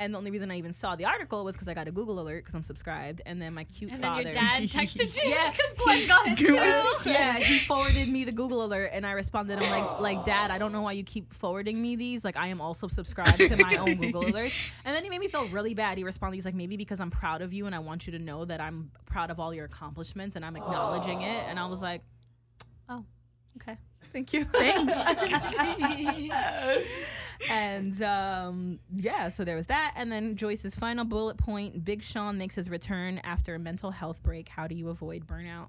[0.00, 2.20] And the only reason I even saw the article was because I got a Google
[2.20, 5.50] alert because I'm subscribed, and then my cute and then your dad texted you Yeah.
[5.50, 6.54] because Glenn got it too.
[7.10, 9.58] yeah, he forwarded me the Google alert, and I responded.
[9.60, 12.24] I'm like, like, Dad, I don't know why you keep forwarding me these.
[12.24, 14.54] Like, I am also subscribed to my own Google alerts.
[14.84, 15.98] And then he made me feel really bad.
[15.98, 18.18] He responded, he's like, maybe because I'm proud of you, and I want you to
[18.20, 21.44] know that I'm proud of all your accomplishments, and I'm acknowledging it.
[21.48, 22.02] And I was like,
[22.88, 23.04] oh,
[23.60, 23.76] okay,
[24.12, 25.04] thank you, thanks.
[27.50, 29.94] and um, yeah, so there was that.
[29.96, 34.22] And then Joyce's final bullet point: Big Sean makes his return after a mental health
[34.22, 34.48] break.
[34.48, 35.68] How do you avoid burnout?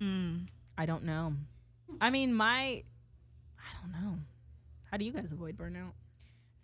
[0.00, 0.48] Mm.
[0.76, 1.34] I don't know.
[2.00, 2.82] I mean, my,
[3.58, 4.18] I don't know.
[4.90, 5.92] How do you guys avoid burnout?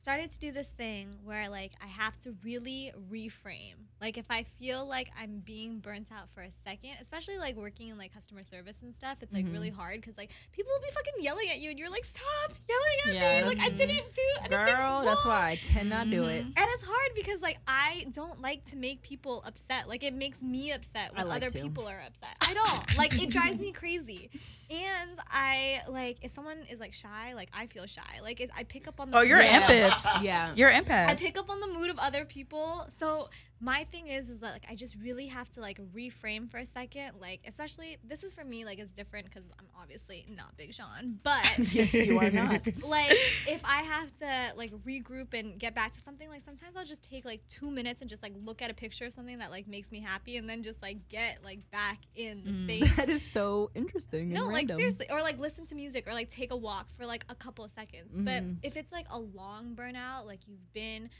[0.00, 3.74] Started to do this thing where like I have to really reframe.
[4.00, 7.88] Like if I feel like I'm being burnt out for a second, especially like working
[7.88, 9.78] in like customer service and stuff, it's like really mm-hmm.
[9.78, 12.98] hard because like people will be fucking yelling at you and you're like, stop yelling
[13.08, 13.48] at Yeah, me.
[13.48, 14.14] Like I didn't mm-hmm.
[14.14, 16.44] do anything Girl, that's why I cannot do it.
[16.44, 19.86] And it's hard because like I don't like to make people upset.
[19.86, 21.60] Like it makes me upset when like other to.
[21.60, 22.36] people are upset.
[22.40, 22.96] I don't.
[22.96, 24.30] like it drives me crazy.
[24.70, 28.20] And I like if someone is like shy, like I feel shy.
[28.22, 29.89] Like it, I pick up on the Oh, you're Yeah.
[29.90, 30.22] Empath.
[30.22, 30.48] Yeah.
[30.55, 32.87] You're an I pick up on the mood of other people.
[32.96, 33.31] So
[33.62, 36.66] my thing is is that like I just really have to like reframe for a
[36.66, 37.12] second.
[37.20, 41.18] Like especially this is for me like it's different because I'm obviously not Big Sean,
[41.23, 42.66] but yes, you are not.
[42.88, 43.11] like
[43.46, 47.03] if I have to like regroup and get back to something, like sometimes I'll just
[47.03, 49.68] take like two minutes and just like look at a picture of something that like
[49.68, 52.96] makes me happy, and then just like get like back in the space.
[52.96, 54.31] that is so interesting.
[54.31, 54.79] No, like random.
[54.79, 57.64] seriously, or like listen to music, or like take a walk for like a couple
[57.64, 58.09] of seconds.
[58.16, 58.57] But Mhm.
[58.62, 61.11] if it's like a long burnout, like you've been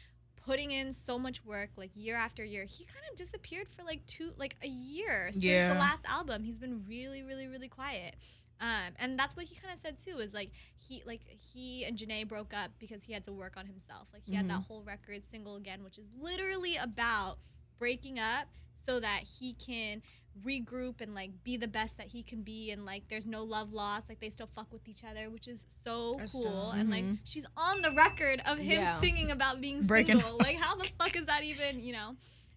[0.45, 4.05] putting in so much work, like year after year, he kind of disappeared for like
[4.07, 5.73] two, like a year since Yeah.
[5.73, 6.43] the last album.
[6.45, 8.17] He's been really, really, really quiet.
[8.61, 10.19] Um, and that's what he kind of said too.
[10.19, 11.23] Is like he, like
[11.53, 14.09] he and Janae broke up because he had to work on himself.
[14.13, 17.39] Like he had that whole record single again, which is literally about
[17.79, 20.03] breaking up so that he can
[20.45, 23.73] regroup and like be the best that he can be and like there's no love
[23.73, 26.75] lost like they still fuck with each other which is so That's cool dope.
[26.81, 27.19] and like Mhm.
[27.25, 29.01] she's on the record of him Yeah.
[29.01, 32.17] singing about being Breaking single like how the fuck is that even you know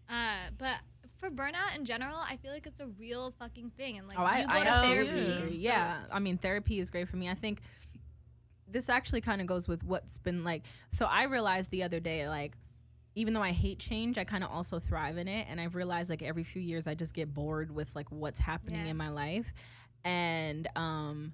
[0.09, 0.77] uh but
[1.17, 4.23] for burnout in general i feel like it's a real fucking thing and like Oh,
[4.23, 5.57] I, you go I to therapy agree.
[5.57, 7.29] Yeah, I mean, therapy is great for me.
[7.29, 7.61] I think
[8.67, 10.63] this actually kind of goes with what's been like.
[10.89, 12.53] So I realized the other day, like,
[13.15, 15.47] even though I hate change, I kind of also thrive in it.
[15.49, 18.85] And I've realized, like, every few years, I just get bored with like what's happening
[18.85, 18.91] Yeah.
[18.91, 19.53] in my life.
[20.03, 21.33] And um,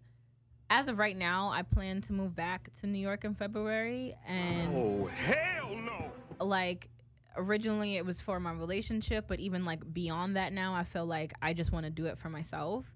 [0.69, 4.13] as of right now, I plan to move back to New York in February.
[4.27, 6.11] And Oh, hell no.
[6.45, 6.89] like
[7.37, 11.31] originally it was for my relationship but even like beyond that now i feel like
[11.41, 12.91] i just want to do it for myself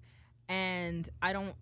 [0.48, 1.54] and i don't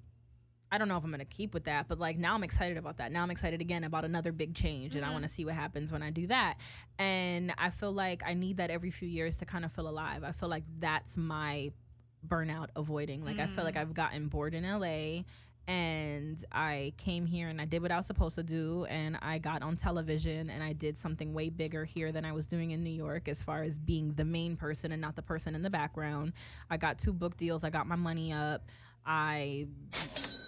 [0.73, 2.97] i don't know if i'm gonna keep with that but like now i'm excited about
[2.97, 3.13] that.
[3.13, 5.35] Now i'm excited again about another big change and i want to mm-hmm.
[5.35, 6.57] see what happens when i do that.
[6.99, 10.25] And i feel like i need that every few years to kind of feel alive.
[10.25, 11.71] I feel like that's my
[12.27, 13.25] burnout avoiding.
[13.25, 13.81] Like i feel like mm.
[13.81, 15.23] i've gotten bored in la
[15.69, 19.39] and I came here and I did what I was supposed to do and I
[19.39, 22.83] got on television and I did something way bigger here than I was doing in
[22.83, 25.71] New York as far as being the main person and not the person in the
[25.71, 26.33] background.
[26.69, 28.63] I got two book deals, I got my money up.
[29.05, 29.67] I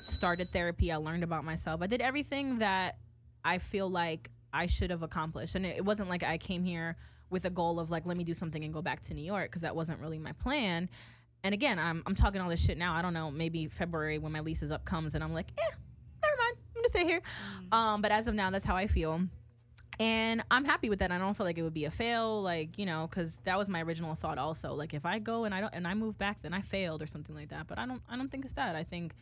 [0.05, 1.83] started therapy, I learned about myself.
[1.83, 2.99] I did everything that
[3.45, 5.55] I feel like I should have accomplished.
[5.55, 6.97] And it, wasn't like I came here
[7.31, 9.51] with a goal of like let me do something and go back to New York
[9.51, 10.89] because that wasn't really my plan
[11.45, 12.95] and again, I'm I'm talking all this shit now.
[12.95, 13.31] I don't know.
[13.31, 15.75] Maybe February when my lease is up comes and I'm like, eh,
[16.23, 16.57] never mind.
[16.57, 17.21] I'm gonna stay here.
[17.71, 19.21] Um, but as of now, that's how I feel,
[20.01, 21.13] and I'm happy with that.
[21.13, 23.69] I don't feel like it would be a fail, like you know, because that was
[23.69, 24.39] my original thought.
[24.39, 27.03] Also, like if I go and I don't and I move back, then I failed
[27.03, 27.67] or something like that.
[27.67, 28.75] But I don't I don't think it's that.
[28.77, 29.15] I think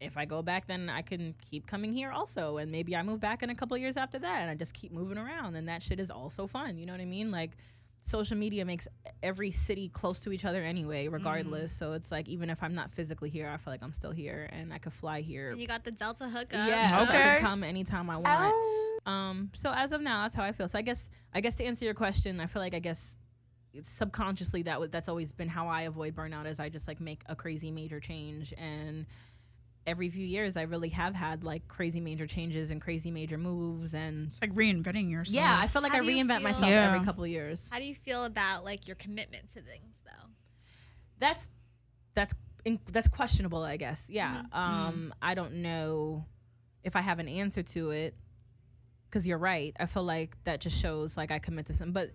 [0.00, 3.20] if I go back, then I can keep coming here also, and maybe I move
[3.20, 5.68] back in a couple of years after that, and I just keep moving around, and
[5.68, 6.76] that shit is also fun.
[6.76, 7.30] You know what I mean?
[7.30, 7.56] Like
[8.04, 8.86] social media makes
[9.22, 11.72] every city close to each other anyway, regardless.
[11.72, 11.78] Mm.
[11.78, 14.48] So it's like even if I'm not physically here, I feel like I'm still here
[14.52, 15.50] and I could fly here.
[15.50, 16.68] And you got the Delta hookup.
[16.68, 18.54] Yeah, so I can come anytime I want.
[19.06, 20.66] Um, so as of now, that's how I feel.
[20.68, 23.18] So I guess I guess to answer your question, I feel like I guess
[23.82, 27.22] subconsciously that would that's always been how I avoid burnout is I just like make
[27.26, 29.04] a crazy major change and
[29.86, 33.92] every few years I really have had like crazy major changes and crazy major moves
[33.92, 35.34] and It's like reinventing yourself.
[35.34, 36.92] yeah, I feel like How I reinvent feel- myself Yeah.
[36.94, 37.68] every couple of years.
[37.70, 40.30] How do you feel about like your commitment to things though?
[41.18, 41.48] That's
[42.14, 42.32] that's
[42.64, 44.08] in, that's questionable, I guess.
[44.08, 44.42] Yeah.
[44.52, 44.56] Mm-hmm.
[44.56, 46.24] Um, I don't know
[46.84, 48.14] if I have an answer to it
[49.14, 49.76] because you're right.
[49.78, 52.10] I feel like that just shows like I commit to some, but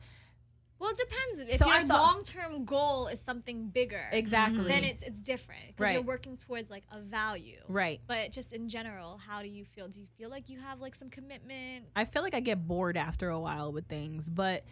[0.80, 1.54] Well, it depends.
[1.54, 4.66] If So your thought- long term goal is something bigger, exactly.
[4.68, 7.62] then it's it's different because you're working towards like a value.
[7.70, 8.02] right.
[8.06, 9.88] But just in general, how do you feel?
[9.88, 11.86] Do you feel like you have like some commitment?
[11.96, 14.66] I feel like I get bored after a while with things, but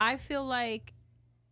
[0.00, 0.94] I feel like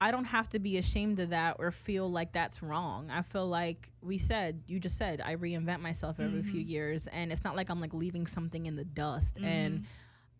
[0.02, 3.10] I don't have to be ashamed of that or feel like that's wrong.
[3.10, 6.70] I feel like we said, you just said, I reinvent myself every few mm-hmm.
[6.70, 9.38] years, and it's not like I'm like leaving something in the dust.
[9.42, 9.84] And mm-hmm.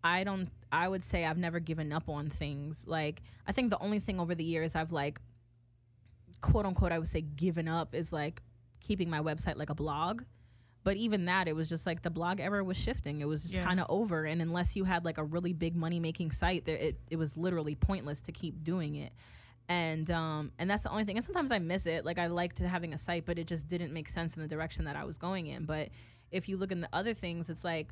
[0.02, 2.86] I don't, I would say I've never given up on things.
[2.86, 5.20] Like, I think the only thing over the years I've like,
[6.40, 8.40] quote unquote, I would say given up is like
[8.80, 10.22] keeping my website like a blog.
[10.84, 13.20] But even that, it was just like the blog era was shifting.
[13.20, 13.64] It was just Yeah.
[13.64, 14.24] kind of over.
[14.24, 17.36] And unless you had like a really big money making site, there it, it was
[17.36, 19.12] literally pointless to keep doing it.
[19.70, 21.16] And um and that's the only thing.
[21.16, 22.04] And sometimes I miss it.
[22.04, 24.84] Like I liked having a site, but it just didn't make sense in the direction
[24.86, 25.64] that I was going in.
[25.64, 25.90] But
[26.32, 27.88] if you look in the other things, it's like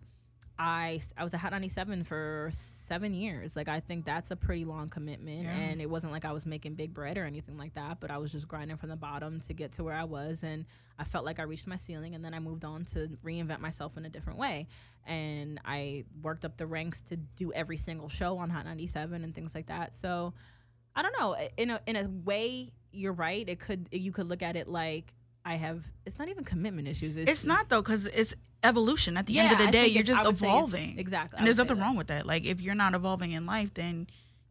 [0.59, 3.55] I I was at Hot 97 for seven years.
[3.55, 5.55] Like I think that's a pretty long commitment, Yeah.
[5.57, 8.01] and it wasn't like I was making big bread or anything like that.
[8.01, 10.65] But I was just grinding from the bottom to get to where I was, and
[10.99, 13.97] I felt like I reached my ceiling, and then I moved on to reinvent myself
[13.97, 14.67] in a different way.
[15.07, 19.33] And I worked up the ranks to do every single show on Hot 97 and
[19.33, 19.95] things like that.
[19.95, 20.35] So
[20.97, 21.33] I don't know.
[21.33, 23.49] Eh, in a in a way, you're right.
[23.49, 25.87] It could you could look at it like I have.
[26.07, 27.17] It's not even commitment issues.
[27.17, 29.17] It's not though, because it's evolution.
[29.17, 30.99] At the end of the day, you're just I would say it's- evolving.
[30.99, 31.83] exactly, And there's nothing that.
[31.83, 32.27] wrong with that.
[32.27, 34.09] Like if you're not evolving in life, then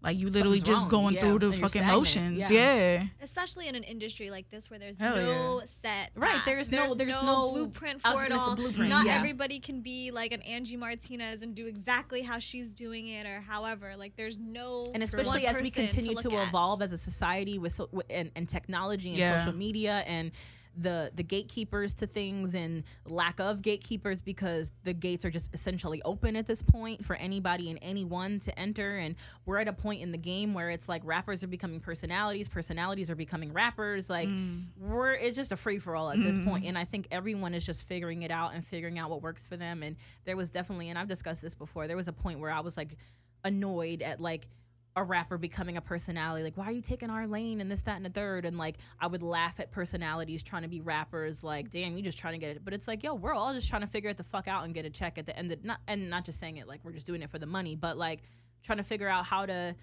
[0.08, 2.38] like you literally Something's just wrong, going yeah, through the fucking stagnant, motions.
[2.40, 2.50] yeah.
[2.50, 3.04] Yeah.
[3.22, 6.46] Especially in an industry like this where there's Hell no set Right, path.
[6.46, 8.56] there's no- there's no- blueprint for it all.
[8.56, 9.16] blueprint, Not yeah.
[9.18, 13.42] everybody can be like an Angie Martinez and do exactly how she's doing it or
[13.42, 13.96] however.
[13.98, 16.48] Like there's no and especially one as we continue to, look at.
[16.48, 19.38] evolve as a society with, so, with and, and technology and Yeah.
[19.38, 20.32] social media and
[20.78, 26.02] the the gatekeepers to things and lack of gatekeepers because the gates are just essentially
[26.04, 28.98] open at this point for anybody and anyone to enter.
[28.98, 32.48] And we're at a point in the game where it's like rappers are becoming personalities
[32.48, 34.10] personalities are becoming rappers.
[34.10, 34.66] Like mm.
[34.78, 36.50] we're it's just a free for all at this mm-hmm.
[36.50, 36.66] point.
[36.66, 39.58] And I think everyone is just figuring it out and figuring out what works for
[39.58, 39.84] them.
[39.84, 42.60] And there was definitely and I've discussed this before there was a point where I
[42.60, 42.98] was like
[43.44, 44.48] annoyed at like
[44.98, 47.96] a rapper becoming a personality like why are you taking our lane and this that
[47.98, 48.46] and the third?
[48.46, 52.18] And like i would laugh at personalities trying to be rappers like damn you just
[52.18, 52.66] trying to get it.
[52.66, 54.74] But it's like yo we're all just trying to figure it the fuck out and
[54.74, 56.94] get a check at the end of not and not just saying it like we're
[56.94, 58.24] just doing it for the money but like
[58.64, 59.76] trying to figure out how to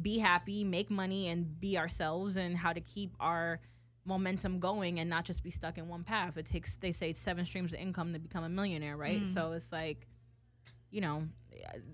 [0.00, 3.60] be happy make money and be ourselves and how to keep our
[4.06, 6.36] momentum going and not just be stuck in one path.
[6.36, 9.20] It takes they say seven streams of income to become a millionaire right?
[9.20, 9.26] Mm.
[9.26, 10.06] So it's like
[10.90, 11.28] you know,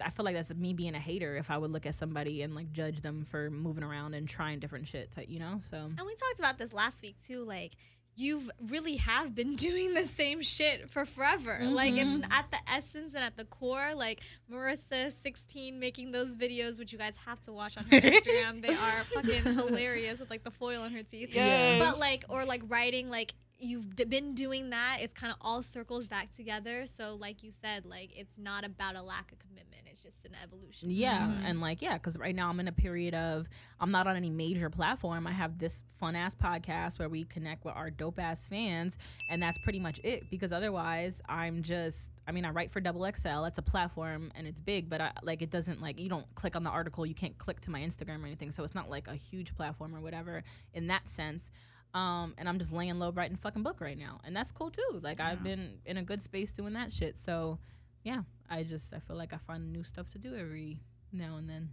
[0.05, 2.55] I feel like that's me being a hater if I would look at somebody and
[2.55, 5.61] like judge them for moving around and trying different shit, to, you know?
[5.71, 7.45] So And we talked about this last week too.
[7.45, 7.73] Like
[8.21, 11.59] you've really have been doing the same shit for forever.
[11.63, 12.23] Like Mm-hmm.
[12.25, 13.93] it's at the essence and at the core.
[13.95, 18.61] Like Marissa, sixteen, making those videos, which you guys have to watch on her Instagram.
[18.63, 21.31] they are fucking hilarious with like the foil on her teeth.
[21.33, 21.79] Yes.
[21.79, 23.35] But like, or like writing like.
[23.61, 24.99] You've d- been doing that.
[25.01, 26.87] It's kind of all circles back together.
[26.87, 29.69] So, like you said, like it's not about a lack of commitment.
[29.91, 30.91] It's just an evolution.
[30.91, 31.47] yeah, mm-hmm.
[31.47, 33.49] and like yeah, because right now I'm in a period of
[33.81, 35.27] I'm not on any major platform.
[35.27, 38.97] I have this fun ass podcast where we connect with our dope ass fans,
[39.29, 40.31] and that's pretty much it.
[40.31, 43.43] Because otherwise, I'm just I mean I write for Double XL.
[43.43, 46.55] That's a platform and it's big, but I like it doesn't like you don't click
[46.55, 49.09] on the article, you can't click to my Instagram or anything, so it's not like
[49.09, 50.45] a huge platform or whatever
[50.75, 51.51] in that sense.
[51.95, 55.01] Um, and I'm just laying low writing fucking book right now, and that's cool too.
[55.03, 57.59] Like I've been in a good space doing that shit, so
[58.05, 60.81] yeah, I just I feel like I find new stuff to do every
[61.13, 61.71] now and then.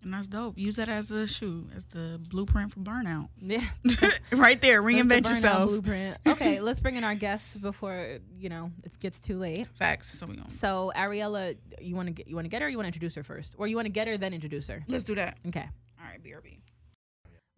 [0.00, 0.56] And that's dope.
[0.56, 3.28] Use that as the shoe, as the blueprint for burnout.
[3.40, 3.60] Yeah,
[4.32, 4.80] right there.
[4.80, 5.68] That's the Reinvent yourself.
[5.68, 6.18] Blueprint.
[6.26, 9.66] Okay, let's bring in our guests before you know it gets too late.
[9.78, 10.18] Facts.
[10.18, 12.84] So So Ariella, you want to get you want to get her, or you want
[12.84, 14.84] to introduce her first, or you want to get her then introduce her?
[14.88, 15.36] let's do that.
[15.48, 15.68] Okay.
[16.00, 16.58] All right, BRB.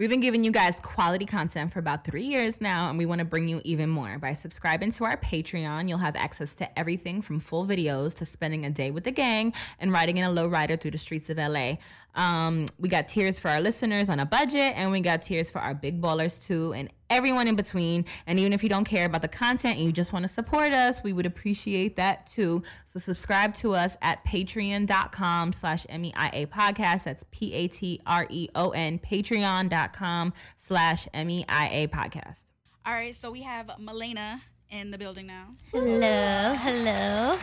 [0.00, 3.18] We've been giving you guys quality content for about three years now, and we want
[3.18, 4.16] to bring you even more.
[4.18, 8.64] By subscribing to our Patreon, you'll have access to everything from full videos to spending
[8.64, 11.74] a day with the gang and riding in a lowrider through the streets of LA.
[12.14, 15.60] Um, we got tiers for our listeners on a budget, and we got tiers for
[15.60, 18.04] our big ballers too, and everyone in between.
[18.26, 20.72] And even if you don't care about the content and you just want to support
[20.72, 22.62] us, we would appreciate that too.
[22.84, 27.04] So subscribe to us at patreon.com slash MEIA podcast.
[27.04, 32.44] That's P A T R E O N, patreon.com slash MEIA podcast.
[32.86, 35.48] All right, so we have Milena in the building now.
[35.72, 37.38] Hello, hello.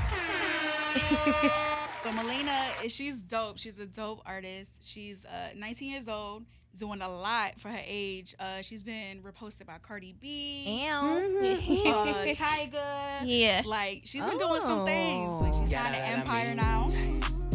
[2.08, 3.58] So Malaynah, she's dope.
[3.58, 4.72] She's a dope artist.
[4.80, 6.46] She's uh, 19 years old,
[6.80, 8.34] doing a lot for her age.
[8.39, 11.04] Uh, she's been reposted by Cardi B, uh,
[12.34, 13.24] Tyga.
[13.26, 13.62] Yeah.
[13.65, 15.30] Like she's been doing some things.
[15.41, 16.89] Like she's signed to Empire now.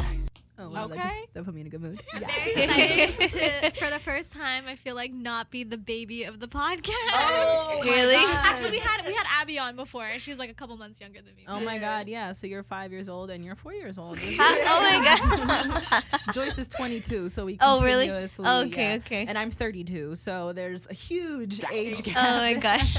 [0.62, 1.08] Oh, wow, that, Okay.
[1.22, 2.00] just, that put me in a good mood.
[2.12, 3.30] Very excited
[3.74, 6.92] to, for the first time, I feel like not be the baby of the podcast.
[7.12, 8.14] Oh, oh Really?
[8.16, 11.20] Actually, we had we had Abby on before, and she's like a couple months younger
[11.20, 11.44] than me.
[11.48, 12.32] Oh my God, yeah.
[12.32, 14.18] So you're five years old and you're four years old.
[14.74, 16.02] Oh my god.
[16.32, 17.58] Joyce is 22, so we.
[17.60, 18.06] Oh, really?
[18.06, 18.96] continuously- oh, Okay, yeah.
[18.96, 19.26] okay.
[19.28, 22.16] And I'm 32, so there's a huge age gap.
[22.18, 22.96] oh my gosh.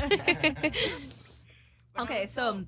[2.00, 2.64] Okay, so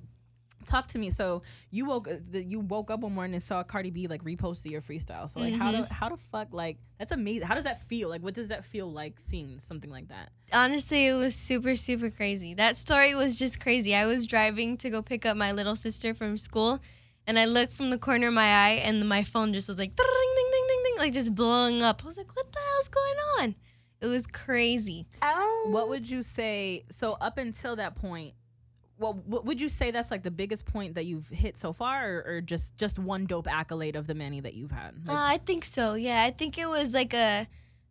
[0.66, 1.10] talk to me.
[1.10, 4.70] So you woke the, you woke up one morning and saw Cardi B like reposted
[4.70, 5.28] your freestyle.
[5.28, 5.82] So like how Mm-hmm.
[5.84, 7.46] do how the fuck like that's amazing.
[7.46, 8.08] How does that feel?
[8.08, 10.30] Like what does that feel like seeing something like that?
[10.52, 12.54] Honestly, it was super, super crazy.
[12.54, 13.94] That story was just crazy.
[13.94, 16.80] I was driving to go pick up my little sister from school,
[17.26, 19.94] and I looked from the corner of my eye, and my phone just was like,
[19.96, 22.02] ding, ding, ding, ding, ding, like just blowing up.
[22.04, 23.54] I was like, what the hell's going on?
[24.00, 25.06] It was crazy.
[25.66, 26.84] What would you say?
[26.90, 28.34] So up until that point,
[28.98, 32.10] well, what would you say that's like the biggest point that you've hit so far,
[32.10, 34.94] or, or just just one dope accolade of the many that you've had?
[35.08, 35.94] Uh, I think so.
[35.94, 37.46] Yeah, I think it was like a,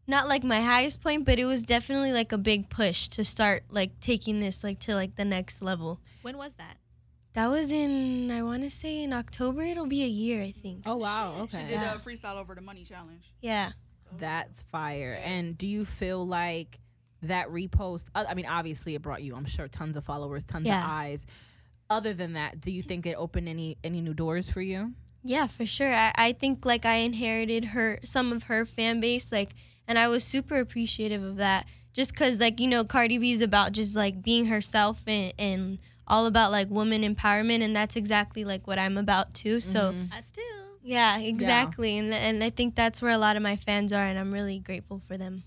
[0.08, 3.64] not like my highest point, but it was definitely like a big push to start
[3.70, 6.00] like taking this like to like the next level.
[6.24, 6.78] When was that?
[7.34, 9.62] That was in I want to say in October.
[9.62, 10.84] It'll be a year, I think.
[10.86, 13.34] oh wow, okay She okay, did a freestyle over the money challenge.
[13.42, 13.72] Yeah.
[14.18, 15.20] that's fire.
[15.24, 16.80] And do you feel like
[17.24, 18.06] that repost?
[18.14, 20.84] I I mean, obviously it brought you, I'm sure, tons of followers, tons Yeah.
[20.84, 21.26] of eyes.
[21.90, 24.94] Other than that, do you think it opened any any new doors for you?
[25.24, 25.94] Yeah, for sure.
[25.94, 29.54] I, I think like I inherited her some of her fan base, like,
[29.88, 31.68] and I was super appreciative of that.
[31.94, 36.26] Just cause like you know Cardi B's about just like being herself and and all
[36.28, 39.60] about like woman empowerment, and that's exactly like what I'm about too.
[39.60, 40.12] So mm-hmm.
[40.14, 40.42] Us too.
[40.84, 41.98] yeah, exactly.
[41.98, 44.60] And and I think that's where a lot of my fans are, and I'm really
[44.60, 45.44] grateful for them.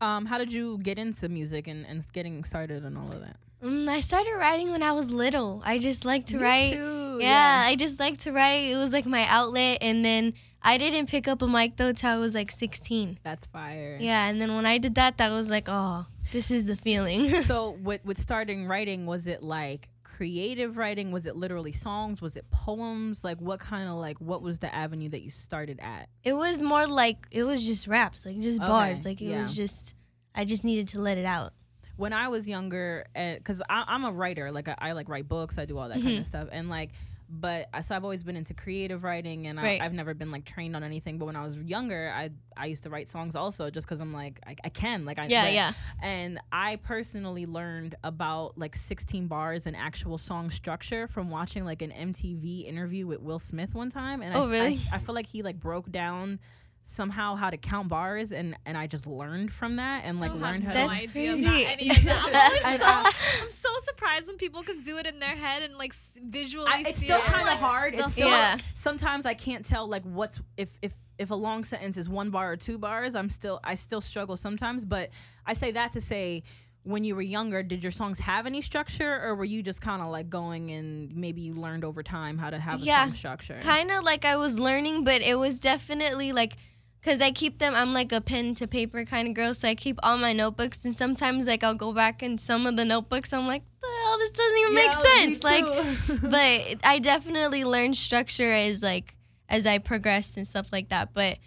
[0.00, 3.36] Um, how did you get into music and, and getting started and all of that?
[3.62, 5.62] Mm, I started writing when I was little.
[5.64, 6.72] I just like to write.
[6.72, 7.68] too, yeah, yeah.
[7.68, 8.70] I just like to write.
[8.72, 10.32] It was like my outlet, and then
[10.62, 13.18] I didn't pick up a mic though till I was like 16.
[13.22, 13.98] That's fire.
[14.00, 17.26] Yeah, and then when I did that, that was like, oh, this is the feeling.
[17.50, 19.89] So with with starting writing, was it like
[20.20, 21.12] creative writing?
[21.12, 22.20] Was it literally songs?
[22.20, 23.24] Was it poems?
[23.24, 26.10] Like what kind of like what was the avenue that you started at?
[26.22, 29.00] it was more like it was just raps, like just bars.
[29.00, 29.38] Okay, Like it yeah.
[29.38, 29.94] was just,
[30.34, 31.52] I just needed to let it out.
[31.96, 35.64] when I was younger, because I'm a writer, like I, I like write books, I
[35.64, 36.20] do all that kind Mm-hmm.
[36.20, 36.90] of stuff, and like,
[37.30, 39.82] but so I've always been into creative writing, and I, Right.
[39.82, 41.18] I've never been like trained on anything.
[41.18, 44.12] But when I was younger, I I used to write songs also, just because I'm
[44.12, 45.72] like I, I can, like I Yeah, yeah.
[46.02, 51.82] And I personally learned about like 16 bars and actual song structure from watching like
[51.82, 54.80] an MTV interview with Will Smith one time, and Oh, I, really?
[54.90, 56.40] I, I feel like he like broke down
[56.82, 60.34] somehow how to count bars and and I just learned from that and like I
[60.34, 61.46] learned how no to That's idea crazy.
[61.46, 62.60] about any of that.
[62.64, 65.94] I'm, so, I'm so surprised when people can do it in their head and like
[66.22, 66.70] visually.
[66.72, 67.24] I, it's see still it.
[67.26, 67.94] kind of Like, hard.
[67.94, 68.56] It's still Yeah.
[68.74, 72.52] sometimes I can't tell like what's if if if a long sentence is one bar
[72.52, 73.14] or two bars.
[73.14, 74.84] I'm still I still struggle sometimes.
[74.86, 75.10] But
[75.46, 76.42] I say that to say.
[76.82, 80.00] When you were younger, did your songs have any structure, or were you just kind
[80.00, 83.12] of like going and maybe you learned over time how to have a Yeah, song
[83.12, 83.58] structure?
[83.60, 86.56] Kind of like I was learning, but it was definitely like,
[87.04, 87.74] cause I keep them.
[87.74, 90.84] I'm like a pen to paper kind of girl, so I keep all my notebooks,
[90.84, 93.32] and sometimes like I'll go back in some of the notebooks.
[93.32, 95.42] I'm like, the hell, this doesn't even make Yeah, me sense.
[95.44, 99.16] Like, but I definitely learned structure as like
[99.48, 101.12] as I progressed and stuff like that.
[101.14, 101.38] But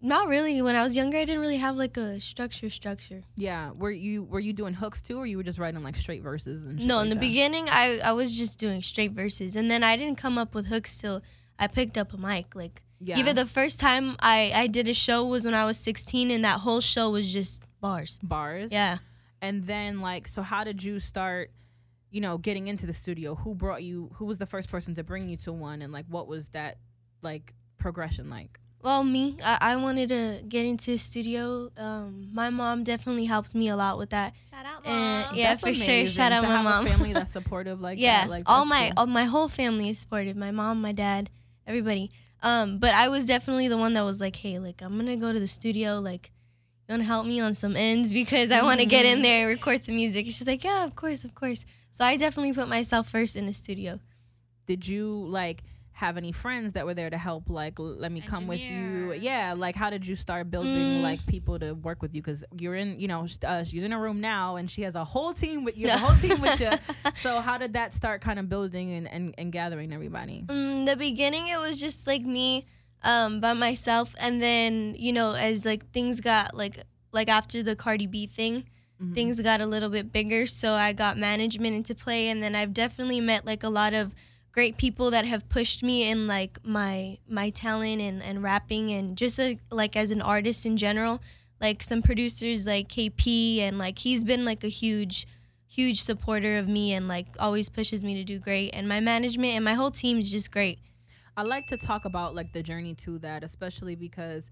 [0.00, 0.62] not really.
[0.62, 3.22] When I was younger, I didn't really have like a structure structure.
[3.36, 6.22] yeah, were you were you doing hooks too, or you were just writing like straight
[6.22, 7.20] verses and shit No, like in the that?
[7.20, 10.68] beginning, I I was just doing straight verses, and then I didn't come up with
[10.68, 11.22] hooks till
[11.58, 12.54] I picked up a mic.
[12.54, 13.18] Like Yeah.
[13.18, 16.44] even the first time I I did a show was when I was 16, and
[16.44, 18.18] that whole show was just bars.
[18.22, 18.72] bars.
[18.72, 18.98] Yeah.
[19.40, 21.50] And then like so how did you start
[22.10, 23.34] you know getting into the studio?
[23.36, 26.06] Who brought you who was the first person to bring you to one and like
[26.08, 26.76] what was that
[27.22, 28.58] like progression like?
[28.80, 31.68] Well, me, I, I wanted to get into the studio.
[31.76, 34.34] Um, my mom definitely helped me a lot with that.
[34.52, 35.84] Shout out, And yeah, That's for sure.
[35.94, 36.86] amazing Shout out to my have mom.
[36.86, 38.30] A family that's supportive like yeah, that.
[38.30, 38.92] Like all my cool.
[38.98, 40.36] all my whole family is supportive.
[40.36, 41.28] My mom, my dad,
[41.66, 42.12] everybody.
[42.42, 45.32] Um, but I was definitely the one that was like, hey, like I'm gonna go
[45.32, 46.30] to the studio, like
[46.88, 49.84] you wanna help me on some ends because I wanna get in there and record
[49.84, 50.26] some music.
[50.26, 51.66] And she's like, yeah, of course, of course.
[51.90, 53.98] So I definitely put myself first in the studio.
[54.66, 55.62] Did you like
[55.98, 57.50] have any friends that were there to help?
[57.50, 59.12] Like, l- let me come with you.
[59.18, 59.54] Yeah.
[59.56, 61.02] Like, how did you start building Mm.
[61.02, 62.22] like people to work with you?
[62.22, 65.02] Because you're in, you know, uh, she's in a room now, and she has a
[65.02, 65.88] whole team with you.
[65.88, 66.70] a whole team with you.
[67.16, 70.44] So how did that start kind of building and, and, and gathering everybody?
[70.46, 72.64] Mm, the beginning, it was just like me
[73.02, 76.76] um, by myself, and then you know, as like things got like
[77.12, 78.64] like after the Cardi B thing,
[79.14, 80.46] things got a little bit bigger.
[80.46, 84.14] So I got management into play, and then I've definitely met like a lot of
[84.52, 89.16] great people that have pushed me in like my my talent and and rapping and
[89.16, 91.20] just like, like as an artist in general.
[91.60, 95.26] Like some producers like KP and like he's been like a huge
[95.66, 99.54] huge supporter of me and like always pushes me to do great and my management
[99.54, 100.78] and my whole team is just great.
[101.36, 104.50] I like to talk about like the journey to that, especially because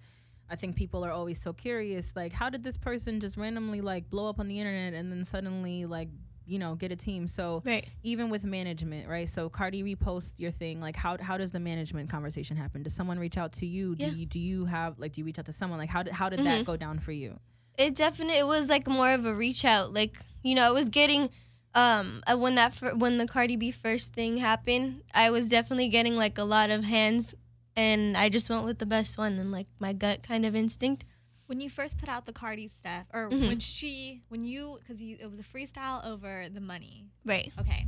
[0.49, 2.14] I think people are always so curious.
[2.14, 5.24] Like, how did this person just randomly like blow up on the internet and then
[5.24, 6.09] suddenly like
[6.47, 7.26] you know get a team?
[7.26, 7.86] So Right.
[8.03, 9.28] even with management, right?
[9.28, 10.80] So Cardi reposts your thing.
[10.80, 12.82] Like, how how does the management conversation happen?
[12.82, 13.94] Does someone reach out to you?
[13.94, 14.11] Do Yeah.
[14.12, 15.78] you do you have like do you reach out to someone?
[15.78, 16.44] Like, how did how did Mhm.
[16.44, 17.38] that go down for you?
[17.78, 19.92] It definitely it was like more of a reach out.
[19.92, 21.30] Like you know, I was getting
[21.74, 25.88] um uh, when that fir- when the Cardi B first thing happened, I was definitely
[25.88, 27.34] getting like a lot of hands,
[27.76, 31.05] and I just went with the best one and like my gut kind of instinct.
[31.47, 33.47] When you first put out the Cardi stuff, or Mhm.
[33.49, 37.07] when she, when you, because you, it was a freestyle over the money.
[37.24, 37.53] Right.
[37.59, 37.86] Okay.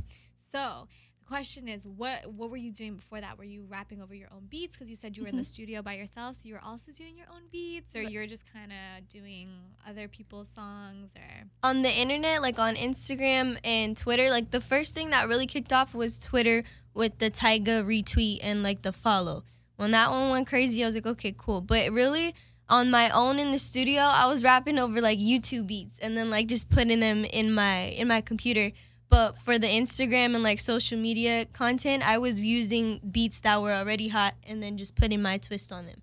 [0.51, 0.87] So
[1.19, 3.37] the question is, what what were you doing before that?
[3.37, 4.75] Were you rapping over your own beats?
[4.77, 5.47] Because you said you were in the Mhm.
[5.47, 8.71] studio by yourself, so you were also doing your own beats, or you're just kind
[8.71, 9.49] of doing
[9.85, 14.95] other people's songs, or on the internet, like on Instagram and Twitter, like the first
[14.95, 19.43] thing that really kicked off was Twitter with the Tyga retweet and like the follow.
[19.75, 21.61] When that one went crazy, I was like, okay, cool.
[21.61, 22.33] But really,
[22.69, 26.29] on my own in the studio, I was rapping over like YouTube beats and then
[26.29, 28.71] like just putting them in my in my computer.
[29.09, 33.73] But for the Instagram and like social media content, I was using beats that were
[33.73, 36.01] already hot and then just putting my twist on them.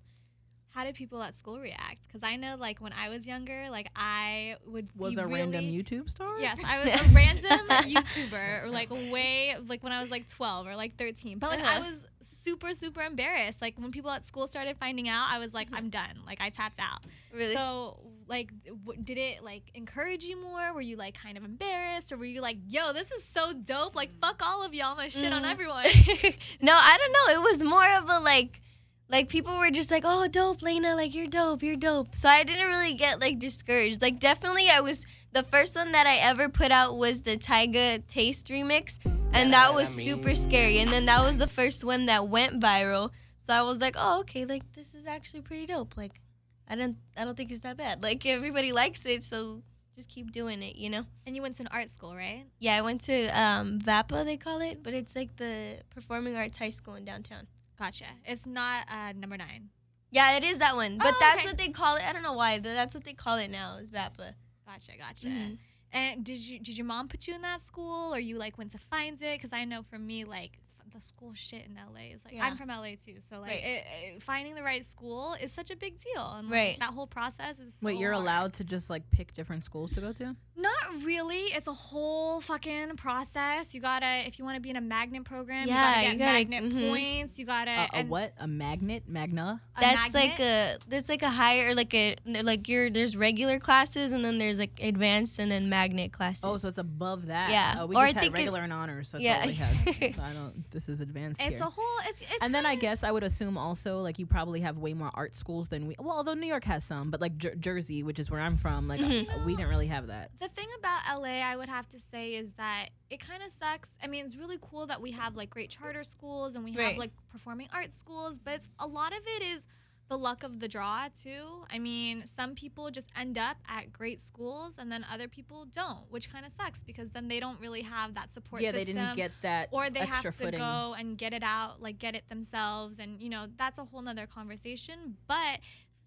[0.77, 1.97] How did people at school react?
[2.05, 5.65] Because I know, like when I was younger, like I would Was be a random
[5.65, 6.39] YouTube star?
[6.39, 10.67] Yes, I was a random YouTuber, or like way like when I was like 12
[10.67, 11.39] or like 13.
[11.39, 11.85] But like I Uh-huh.
[11.87, 13.59] was super super embarrassed.
[13.59, 16.21] Like when people at school started finding out, I was like, I'm done.
[16.27, 17.01] Like I tapped out.
[17.33, 17.53] Really?
[17.53, 17.97] So
[18.27, 18.51] like,
[18.85, 20.73] w- did it like encourage you more?
[20.75, 23.95] Were you like kind of embarrassed, or were you like, Yo, this is so dope.
[23.95, 25.51] Like fuck all of y'all, I'm gonna shit on Mm.
[25.51, 25.85] everyone.
[26.61, 27.39] no, I don't know.
[27.39, 28.61] It was more of a like,
[29.09, 30.95] like people were just like, "Oh, dope, Lena!
[30.95, 34.01] Like you're dope, you're dope." So I didn't really get like discouraged.
[34.01, 38.05] Like definitely, I was the first one that I ever put out was the Tyga
[38.07, 38.99] Taste remix,
[39.33, 40.79] and that was super scary.
[40.79, 43.11] And then that was the first one that went viral.
[43.37, 46.19] So I was like, "Oh, okay, like this is actually pretty dope." Like,
[46.67, 48.03] I didn't, I don't think it's that bad.
[48.03, 49.63] Like everybody likes it, so
[49.95, 51.05] just keep doing it, you know.
[51.25, 52.45] and you went to an art school, right?
[52.59, 56.57] Yeah, I went to um, VAPA, they call it, but it's like the Performing Arts
[56.57, 57.47] High School in downtown.
[57.79, 58.05] Gotcha.
[58.25, 59.69] It's not uh, number nine.
[60.09, 60.97] Yeah, it is that one.
[60.97, 61.47] But Oh, that's okay.
[61.49, 62.03] what they call it.
[62.07, 64.33] I don't know why, but that's what they call it now is VAPA.
[64.65, 65.27] Gotcha, gotcha.
[65.27, 65.57] Mhm.
[65.91, 68.71] And did you did your mom put you in that school, or you like went
[68.71, 69.37] to find it?
[69.37, 70.59] Because I know for me, like
[70.93, 72.45] the school shit in LA is like Yeah.
[72.45, 73.63] I'm from LA too, so like Right.
[73.63, 73.85] it,
[74.15, 76.77] it- finding the right school is such a big deal, and like, Right.
[76.79, 77.77] that whole process is.
[77.81, 78.23] Wait, you're hard.
[78.23, 80.35] allowed to just like pick different schools to go to?
[80.55, 81.45] Not really.
[81.53, 83.75] It's a whole fucking process.
[83.75, 86.17] You gotta, if you want to be in a magnet program, Yeah, you you gotta
[86.17, 86.89] gotta- get magnet mhm.
[86.89, 87.37] points.
[87.39, 87.87] You gotta.
[87.93, 88.33] A, a what?
[88.39, 89.03] A magnet?
[89.07, 89.61] Magna?
[89.75, 94.11] a That's like a that's like a higher like a like your there's regular classes
[94.11, 96.43] and then there's like advanced and then magnet classes.
[96.43, 97.51] Oh, so it's above that.
[97.51, 97.83] Yeah.
[97.83, 99.11] Uh, we Or I had think it- regular and honors.
[99.11, 99.41] That's Yeah.
[99.41, 100.15] all we had.
[100.15, 100.69] So I don't.
[100.77, 101.65] This is advanced It's here.
[101.65, 101.83] a whole.
[102.07, 102.21] It's.
[102.21, 105.09] it's and then I guess I would assume also like you probably have way more
[105.15, 105.95] art schools than we.
[105.97, 108.87] Well, although New York has some, but like Jer- Jersey, which is where I'm from,
[108.87, 109.27] like Mhm.
[109.27, 110.29] uh, we didn't really have that.
[110.39, 113.97] The thing about LA, I would have to say, is that it kind of sucks.
[114.03, 116.95] I mean, it's really cool that we have like great charter schools and we have
[116.97, 119.65] like performing arts schools, but it's, a lot of it is
[120.09, 121.65] the luck of the draw too.
[121.71, 126.09] I mean, some people just end up at great schools and then other people don't,
[126.09, 129.15] which kind of sucks because then they don't really have that support yeah, they didn't
[129.15, 130.59] get that or they have to footing.
[130.59, 134.01] go and get it out, like get it themselves, and you know that's a whole
[134.01, 135.17] nother conversation.
[135.27, 135.59] But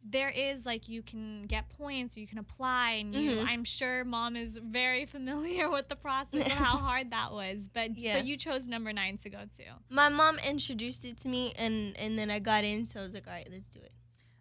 [0.03, 3.33] there is like you can get points, you can apply, and you.
[3.33, 3.47] Mhm.
[3.47, 7.69] I'm sure mom is very familiar with the process of how hard that was.
[7.73, 8.19] But Yeah.
[8.19, 9.65] so you chose number nine to go to.
[9.91, 13.15] My mom introduced it to me and and then I got in, so I was
[13.15, 13.93] like, all right, let's do it.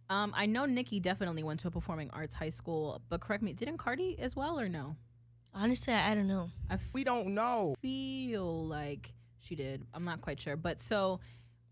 [0.09, 3.53] Um, I know Nikki definitely went to a performing arts high school, but correct me,
[3.53, 4.95] didn't Cardi as well or no?
[5.53, 6.49] Honestly, I, I don't know.
[6.69, 7.75] I we don't know.
[7.81, 9.85] Feel like she did.
[9.93, 11.19] I'm not quite sure, but so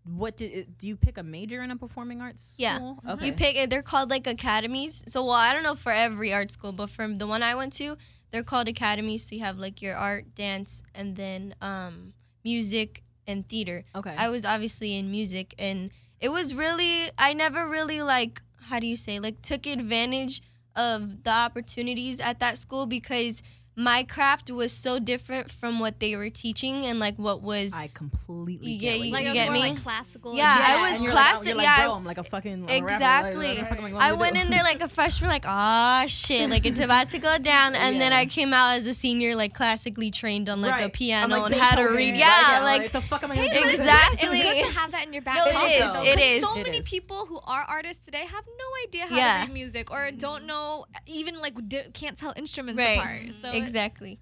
[0.07, 2.75] what did do you pick a major in a performing arts Yeah.
[2.75, 2.99] school?
[3.05, 3.31] You Okay.
[3.31, 3.69] pick.
[3.69, 5.03] They're called like academies.
[5.07, 7.73] So well, I don't know for every art school, but from the one I went
[7.73, 7.97] to,
[8.31, 9.27] they're called academies.
[9.27, 13.83] So you have like your art, dance, and then um, music and theater.
[13.95, 14.15] Okay.
[14.17, 18.87] I was obviously in music, and it was really I never really like how do
[18.87, 20.41] you say like took advantage
[20.75, 23.41] of the opportunities at that school because
[23.79, 27.87] my craft was so different from what they were teaching and like what was I
[27.93, 29.59] completely You get, get- you Like you get me?
[29.59, 30.35] like classical.
[30.35, 31.55] Yeah, I was and you're like, oh, classic.
[31.55, 33.47] like, yeah, bro, I'm like a fucking a rapper, like, Exactly.
[33.47, 34.41] what the fuck am I I went do?
[34.41, 38.01] in there like a freshman, like, ah, shit, like it's about to go down, and
[38.01, 41.41] then I came out as a senior, like classically trained on like a piano I'm
[41.43, 42.13] like and how to read.
[42.13, 42.17] right?
[42.19, 43.69] Yeah, like the fuck am I gonna do?
[43.69, 44.39] exactly.
[44.39, 45.69] It's good to have that in your back No, it pocket.
[45.69, 46.43] is, though, it 'cause is.
[46.43, 46.89] So It many is.
[46.89, 50.85] people who are artists today have no idea how to read music or don't know,
[51.05, 51.53] even like
[51.93, 53.21] can't tell instruments apart.
[53.43, 54.19] So it- exactly.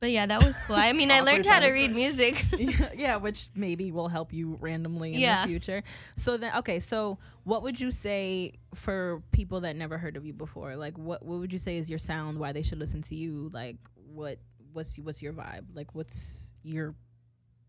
[0.00, 0.76] But yeah, that was cool.
[0.76, 1.74] I mean, I learned how to times.
[1.74, 2.44] read music.
[2.96, 5.42] yeah, which maybe will help you randomly in Yeah.
[5.42, 5.82] the future.
[6.16, 10.32] So then, okay, so what would you say for people that never heard of you
[10.32, 10.74] before?
[10.76, 12.38] Like, what what would you say is your sound?
[12.38, 13.50] Why they should listen to you?
[13.52, 13.76] Like,
[14.14, 14.38] what
[14.72, 15.66] what's what's your vibe?
[15.74, 16.94] Like, what's your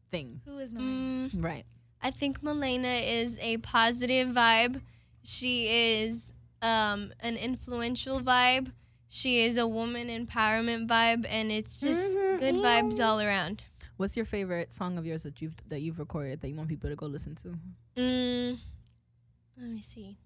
[0.10, 0.40] thing?
[0.46, 1.32] who is Malaynah?
[1.34, 1.66] Mm, Right.
[2.02, 4.82] I think Malaynah is a positive vibe.
[5.24, 5.68] She
[6.02, 8.72] is um, an influential vibe.
[9.14, 13.62] She is a woman empowerment vibe, and it's just good vibes all around.
[13.98, 16.90] What's your favorite song of yours that you've that you've recorded that you want people
[16.90, 17.56] to go listen to?
[17.98, 18.58] Mm,
[19.60, 20.18] let me see.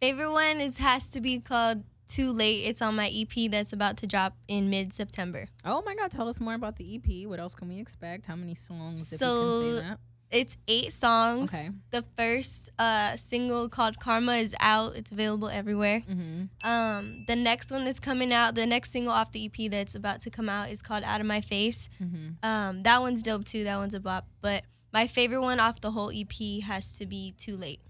[0.00, 3.96] Favorite one is has to be called "Too Late." It's on my EP that's about
[3.96, 5.48] to drop in mid September.
[5.64, 6.12] Oh my God!
[6.12, 7.28] Tell us more about the EP.
[7.28, 8.26] What else can we expect?
[8.26, 9.12] How many songs?
[9.12, 9.98] if you So, can say that.
[10.32, 11.54] It's eight songs.
[11.54, 11.70] Okay.
[11.90, 14.96] The first uh, single called "Karma" is out.
[14.96, 16.00] It's available everywhere.
[16.00, 16.68] Mm-hmm.
[16.68, 20.22] Um, the next one that's coming out, the next single off the EP that's about
[20.22, 22.48] to come out is called "Out of My Face." Mm-hmm.
[22.48, 23.64] Um, that one's dope too.
[23.64, 24.26] That one's a bop.
[24.40, 27.80] But my favorite one off the whole EP has to be "Too Late."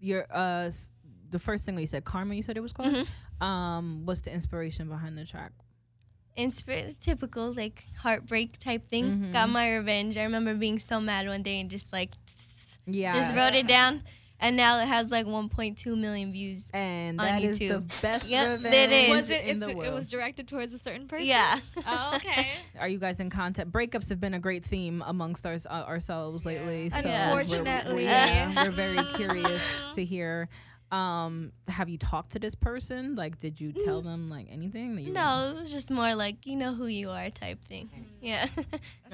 [0.00, 0.70] Your uh,
[1.28, 2.94] the first single you said, "Karma." You said it was called.
[2.94, 3.44] Mm-hmm.
[3.44, 5.52] Um, what's the inspiration behind the track?
[6.36, 9.04] Inspir- typical like heartbreak type thing.
[9.18, 9.32] Mhm.
[9.32, 10.16] Got my revenge.
[10.16, 12.10] I remember being so mad one day and just like
[12.86, 14.02] Yeah, just wrote it down,
[14.40, 16.70] and now it has like 1.2 million views.
[16.72, 17.90] and on that is the YouTube.
[18.00, 19.10] best Yep, revenge it is.
[19.10, 19.44] Was it?
[19.44, 21.26] in It's, the it was directed towards a certain person.
[21.26, 21.56] Yeah.
[21.86, 22.50] Oh, okay.
[22.80, 23.70] Are you guys in contact?
[23.70, 26.88] Breakups have been a great theme amongst our, uh, ourselves lately.
[26.90, 27.34] So Yeah.
[27.34, 28.04] we're- we're- Unfortunately.
[28.04, 30.48] yeah, we're very curious to hear.
[30.92, 33.14] Um, have you talked to this person?
[33.14, 34.94] Like, did you tell them like anything?
[34.94, 37.88] That you no, it was just more like you know who you are type thing.
[38.20, 38.46] Yeah.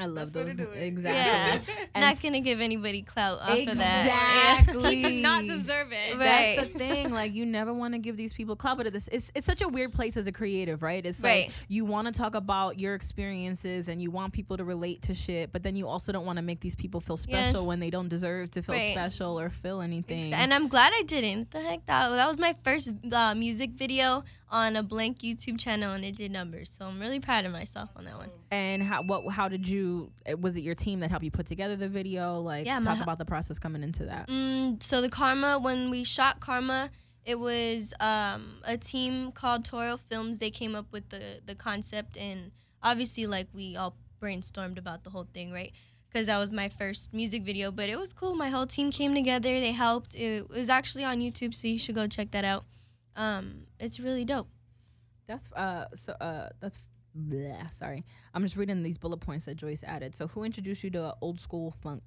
[0.00, 1.68] I love That's those way to exactly.
[1.72, 1.86] yeah.
[1.94, 4.60] And Not gonna give anybody clout off of that.
[4.62, 5.02] Exactly.
[5.02, 6.14] Did not deserve it.
[6.16, 6.54] Right.
[6.56, 7.10] That's the thing.
[7.12, 9.68] Like you never want to give these people clout, but it's it's it's such a
[9.68, 11.04] weird place as a creative, right?
[11.04, 15.02] It's like you want to talk about your experiences and you want people to relate
[15.02, 17.44] to shit, but then you also don't want to make these people feel Yeah.
[17.44, 18.92] special when they don't deserve to feel Right.
[18.92, 20.32] special or feel anything.
[20.34, 21.50] And I'm glad I didn't.
[21.50, 21.86] The heck?
[21.86, 26.16] That, that was my first uh, music video on a blank YouTube channel, and it
[26.16, 26.70] did numbers.
[26.70, 28.30] So I'm really proud of myself on that one.
[28.50, 30.10] And how what how did you?
[30.26, 32.40] eh, Was it your team that helped you put together the video?
[32.40, 34.28] Like Yeah, talk about the process coming into that.
[34.28, 36.90] Mm, so the Karma, when we shot Karma,
[37.24, 40.38] it was um, a team called Toro Films.
[40.38, 42.50] They came up with the the concept, and
[42.82, 45.72] obviously, like we all brainstormed about the whole thing, right?
[46.08, 48.34] Because that was my first music video, but it was cool.
[48.34, 49.60] My whole team came together.
[49.60, 50.14] They helped.
[50.14, 52.64] It was actually on YouTube, so you should go check that out.
[53.14, 54.48] Um, it's really dope.
[55.26, 56.80] That's uh so uh that's
[57.16, 58.04] bleh, sorry.
[58.32, 60.14] I'm just reading these bullet points that Joyce added.
[60.14, 62.02] So who introduced you to old school funk?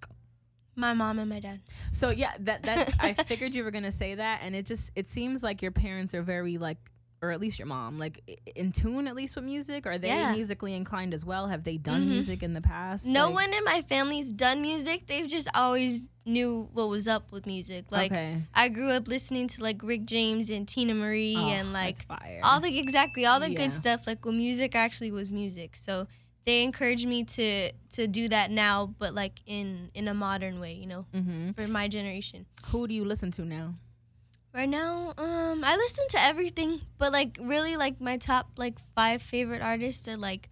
[0.76, 1.60] My mom and my dad.
[1.92, 5.08] So yeah, that that I figured you were gonna say that, and it just it
[5.08, 6.78] seems like your parents are very like,
[7.22, 8.20] or at least your mom, like
[8.56, 9.86] in tune at least with music.
[9.86, 10.34] Are they Yeah.
[10.34, 11.48] musically inclined as well?
[11.48, 12.10] Have they done Mhm.
[12.10, 13.06] music in the past?
[13.06, 15.06] No Like- one in my family's done music.
[15.06, 17.86] They've just always knew what was up with music.
[17.92, 21.72] Like okay, I grew up listening to like Rick James and Teena Marie Oh, and
[21.74, 22.42] like fire.
[22.44, 23.58] all the exactly all the Yeah.
[23.58, 24.08] good stuff.
[24.08, 25.76] Like when music actually was music.
[25.76, 26.08] So
[26.46, 30.74] they encouraged me to to do that now, but like in in a modern way.
[30.74, 32.48] You know, hmm for my generation.
[32.72, 33.76] Who do you listen to now?
[34.54, 39.22] Right now, um, I listen to everything, but like really, like my top like five
[39.22, 40.50] favorite artists are like,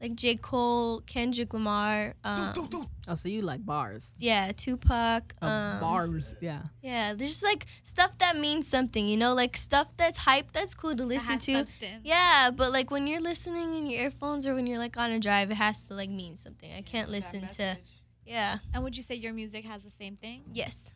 [0.00, 4.12] like J Cole, Kendrick Lamar, um, Oh, so you like bars?
[4.18, 6.62] yeah, Tupac, Oh, um, bars, yeah.
[6.82, 10.74] yeah, there's just like stuff that means something, you know, like stuff that's hype, that's
[10.74, 11.52] cool to listen to.
[11.58, 12.00] substance.
[12.02, 15.20] Yeah, but like when you're listening in your earphones or when you're like on a
[15.20, 16.70] drive, it has to like mean something.
[16.76, 17.78] I can't listen to,
[18.26, 20.42] yeah, And would you say your music has the same thing?
[20.52, 20.90] yes.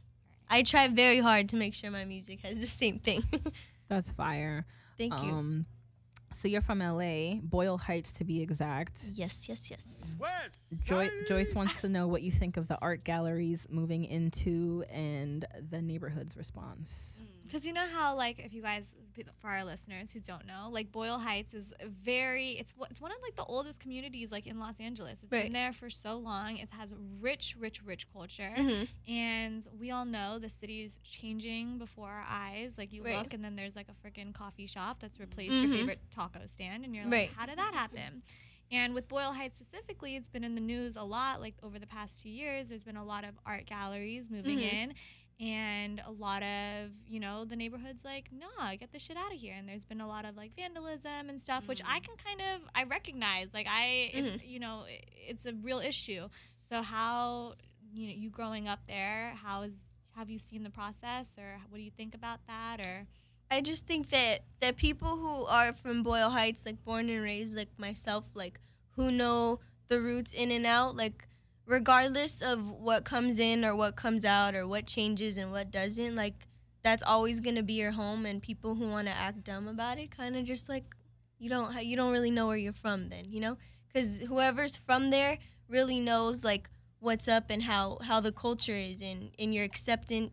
[0.51, 3.23] I try very hard to make sure my music has the same thing.
[3.89, 4.67] That's fire.
[4.99, 5.31] Thank you.
[5.31, 5.67] Um,
[6.33, 9.03] So you're from LA, Boyle Heights to be exact.
[9.15, 10.11] Yes, yes, yes.
[10.85, 15.45] Joy- Joyce wants to know what you think of the art galleries moving into and
[15.71, 17.21] the neighborhood's response.
[17.47, 18.85] Because you know how, like, if you guys,
[19.41, 23.11] for our listeners who don't know, like Boyle Heights is very, it's one- it's one
[23.13, 25.19] of like the oldest communities like in Los Angeles.
[25.23, 25.45] It's Right.
[25.45, 26.57] been there for so long.
[26.57, 28.89] It has rich, rich, rich culture, Mhm.
[29.09, 32.75] and we all know the city is changing before our eyes.
[32.79, 33.17] Like you Right.
[33.17, 35.63] look, and then there's like a freaking coffee shop that's replaced Mhm.
[35.69, 37.31] your favorite taco stand, and you're like, Right.
[37.37, 38.23] how did that happen?
[38.73, 41.41] And with Boyle Heights specifically, it's been in the news a lot.
[41.41, 44.73] Like over the past two years, there's been a lot of art galleries moving Mhm.
[44.73, 44.95] in,
[45.41, 49.39] and a lot of you know the neighborhoods like, nah, get the shit out of
[49.39, 49.55] here.
[49.57, 52.61] And there's been a lot of like vandalism and stuff, which I can kind of
[52.75, 53.49] I recognize.
[53.55, 54.49] Like I, if- Mhm.
[54.49, 56.29] you know, i- it's a real issue.
[56.69, 57.55] So how
[57.93, 59.73] you know you growing up there, how is
[60.17, 63.07] have you seen the process, or what do you think about that, or
[63.51, 67.57] I just think that that people who are from Boyle Heights, like born and raised,
[67.57, 68.61] like myself, like
[68.97, 71.27] who know the roots in and out, like
[71.71, 76.17] regardless of what comes in or what comes out or what changes and what doesn't,
[76.17, 76.49] like
[76.83, 78.27] that's always gonna be your home.
[78.27, 80.85] And people who want to act dumb about it, kind of just like
[81.39, 83.57] you don't you don't really know where you're from then, you know?
[83.87, 86.69] Because whoever's from there really knows like
[86.99, 90.33] what's up and how how the culture is, and and you're acceptant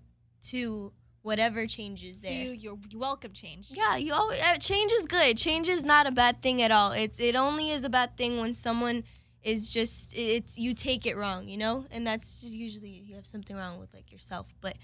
[0.49, 2.45] to whatever changes there.
[2.45, 3.67] you you're, you welcome change?
[3.71, 5.37] Yeah, you always uh, change is good.
[5.37, 6.93] Change is not a bad thing at all.
[6.93, 9.03] It's it only is a bad thing when someone
[9.47, 13.25] is just it's you take it wrong, you know, and that's just usually you have
[13.25, 14.53] something wrong with like yourself.
[14.61, 14.77] But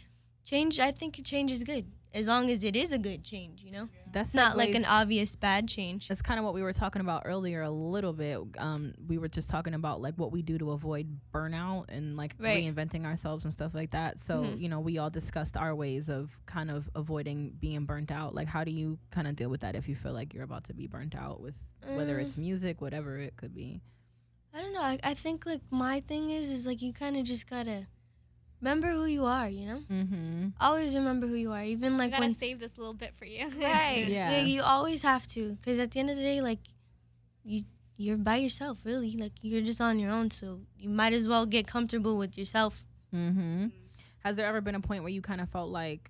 [0.46, 3.72] change, I think change is good as long as it is a good change, you
[3.72, 3.90] know.
[4.12, 6.08] That's not like an obvious bad change.
[6.08, 8.38] That's kind of what we were talking about earlier a little bit.
[8.60, 12.36] Um, we were just talking about like what we do to avoid burnout and like
[12.40, 12.64] Right.
[12.64, 14.20] reinventing ourselves and stuff like that.
[14.20, 14.60] So, Mhm.
[14.62, 18.36] you know, we all discussed our ways of kind of avoiding being burnt out.
[18.36, 20.66] Like, how do you kind of deal with that if you feel like you're about
[20.66, 23.82] to be burnt out with whether Uh, it's music, whatever it could be?
[24.54, 24.82] I don't know.
[24.82, 27.88] I, I think like my thing is is like you kind of just gotta
[28.62, 29.82] remember who you are, you know.
[29.92, 30.48] Mm-hmm.
[30.62, 33.26] Always remember who you are, even I like gotta when save this little bit for
[33.26, 33.50] you.
[33.60, 34.06] Right.
[34.10, 34.32] Yeah.
[34.32, 34.42] Yeah.
[34.42, 36.60] You always have to, because at the end of the day, like
[37.44, 37.64] you
[37.98, 39.16] you're by yourself, really.
[39.18, 42.84] Like you're just on your own, so you might as well get comfortable with yourself.
[43.14, 43.68] Mm-hmm.
[44.20, 46.10] Has there ever been a point where you kind of felt like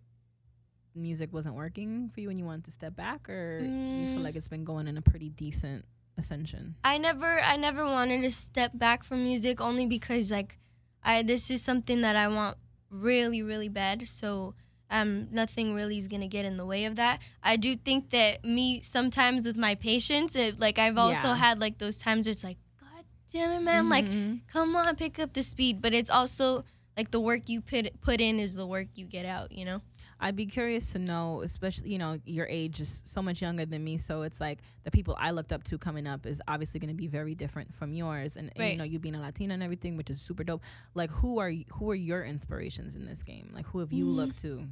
[0.96, 3.68] music wasn't working for you and you wanted to step back, or you
[4.08, 4.24] feel Mm.
[4.24, 5.86] like it's been going in a pretty decent
[6.18, 6.76] ascension?
[6.84, 10.57] I never I never wanted to step back from music only because like
[11.03, 12.57] I this is something that I want
[12.89, 14.07] really really bad.
[14.07, 14.53] So
[14.91, 17.22] um nothing really is gonna get in the way of that.
[17.41, 21.36] I do think that me sometimes with my patience, it, like I've also Yeah.
[21.36, 24.41] had like those times where it's like, God damn it, man, like Mhm.
[24.47, 25.82] come on, pick up the speed.
[25.82, 26.64] But it's also
[26.98, 29.52] like the work you put put in is the work you get out.
[29.52, 29.82] You know.
[30.20, 33.84] I'd be curious to know, especially you know, your age is so much younger than
[33.84, 36.91] me, so it's like the people I looked up to coming up is obviously going
[36.91, 39.62] to be very different from yours, and, and you know, you being a Latina and
[39.64, 40.62] everything, which is super dope.
[40.94, 43.52] Like, who are who are your inspirations in this game?
[43.54, 44.16] Like, who have you Mm.
[44.16, 44.66] looked to?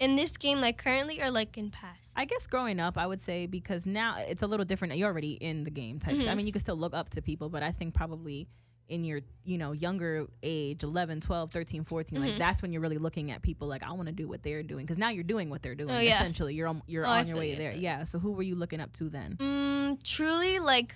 [0.00, 2.12] In this game, like currently or like in past.
[2.16, 4.96] I guess growing up, I would say because now it's a little different.
[4.96, 6.16] You're already in the game type.
[6.18, 6.28] shit.
[6.28, 8.48] I mean, you can still look up to people, but I think probably
[8.88, 12.38] in your you know younger age 11 12 13 14 like Mhm.
[12.38, 14.84] that's when you're really looking at people like i want to do what they're doing
[14.86, 16.14] because now you're doing what they're doing Oh, yeah.
[16.14, 18.54] essentially you're on, you're Oh, on your way you, there yeah so who were you
[18.54, 20.94] looking up to then Mm, truly, like,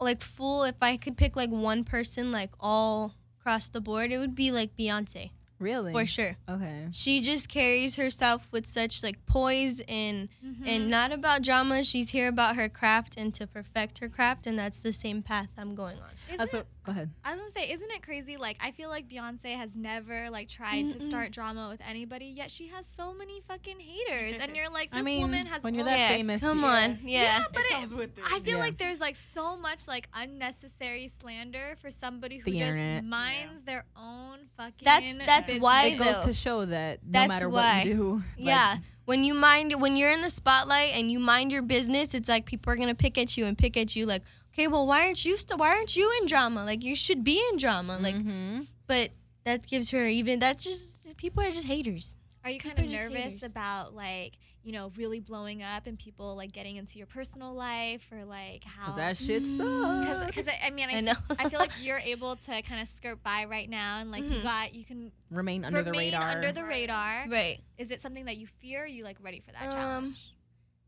[0.00, 0.64] like full.
[0.64, 4.50] If I could pick like one person, like all across the board, it would be
[4.52, 6.36] like Beyonce really for sure.
[6.48, 10.64] okay She just carries herself with such like poise and Mm-hmm.
[10.66, 11.82] and not about drama.
[11.84, 15.50] She's here about her craft and to perfect her craft, and that's the same path
[15.58, 16.10] I'm going on.
[16.28, 18.36] Isn't Uh, so it- go ahead I was gonna say, isn't it crazy?
[18.36, 21.08] Like, I feel like Beyonce has never like tried to Mm-mm.
[21.08, 25.00] start drama with anybody, yet she has so many fucking haters, and you're like, this
[25.00, 26.66] I mean, woman has when you're that Yeah, famous come yeah.
[26.84, 27.38] on, yeah.
[27.52, 28.24] but it it- with it.
[28.26, 28.64] I feel Yeah.
[28.64, 33.04] like there's like so much like unnecessary slander for somebody It's who just internet.
[33.04, 34.84] minds their own fucking.
[34.84, 35.62] That's- that's business.
[35.62, 36.26] why, it goes though.
[36.26, 37.78] to show that no That's matter why.
[37.78, 38.76] what you do like, yeah.
[39.04, 42.44] When you mind when you're in the spotlight and you mind your business, it's like
[42.44, 44.22] people are gonna pick at you and pick at you like,
[44.58, 46.64] okay, well why aren't you st- why aren't you in drama?
[46.64, 47.98] Like you should be in drama.
[48.00, 48.66] Like mhm.
[48.86, 49.10] but
[49.44, 52.16] that gives her even that just people are just haters.
[52.44, 54.34] Are you kind People of nervous about like
[54.64, 58.64] you know really blowing up and people like getting into your personal life or like
[58.64, 58.86] how?
[58.86, 60.06] 'Cause that shit Mm.
[60.18, 61.12] sucks Because I mean, I, I know.
[61.38, 64.36] I feel like you're able to kind of skirt by right now, and like you
[64.40, 64.42] Mhm.
[64.42, 67.26] got you can remain under the radar under the radar.
[67.28, 67.58] Right.
[67.76, 68.80] Is it something that you fear?
[68.80, 70.32] Or are you like ready for that Um, challenge?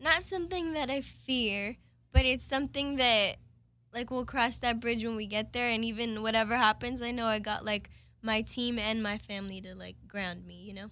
[0.01, 1.77] Not something that I fear,
[2.13, 3.37] but it's something that
[3.93, 7.27] like we'll cross that bridge when we get there and even whatever happens, I know
[7.27, 7.91] I got like
[8.23, 10.91] my team and my family to like ground me, you know?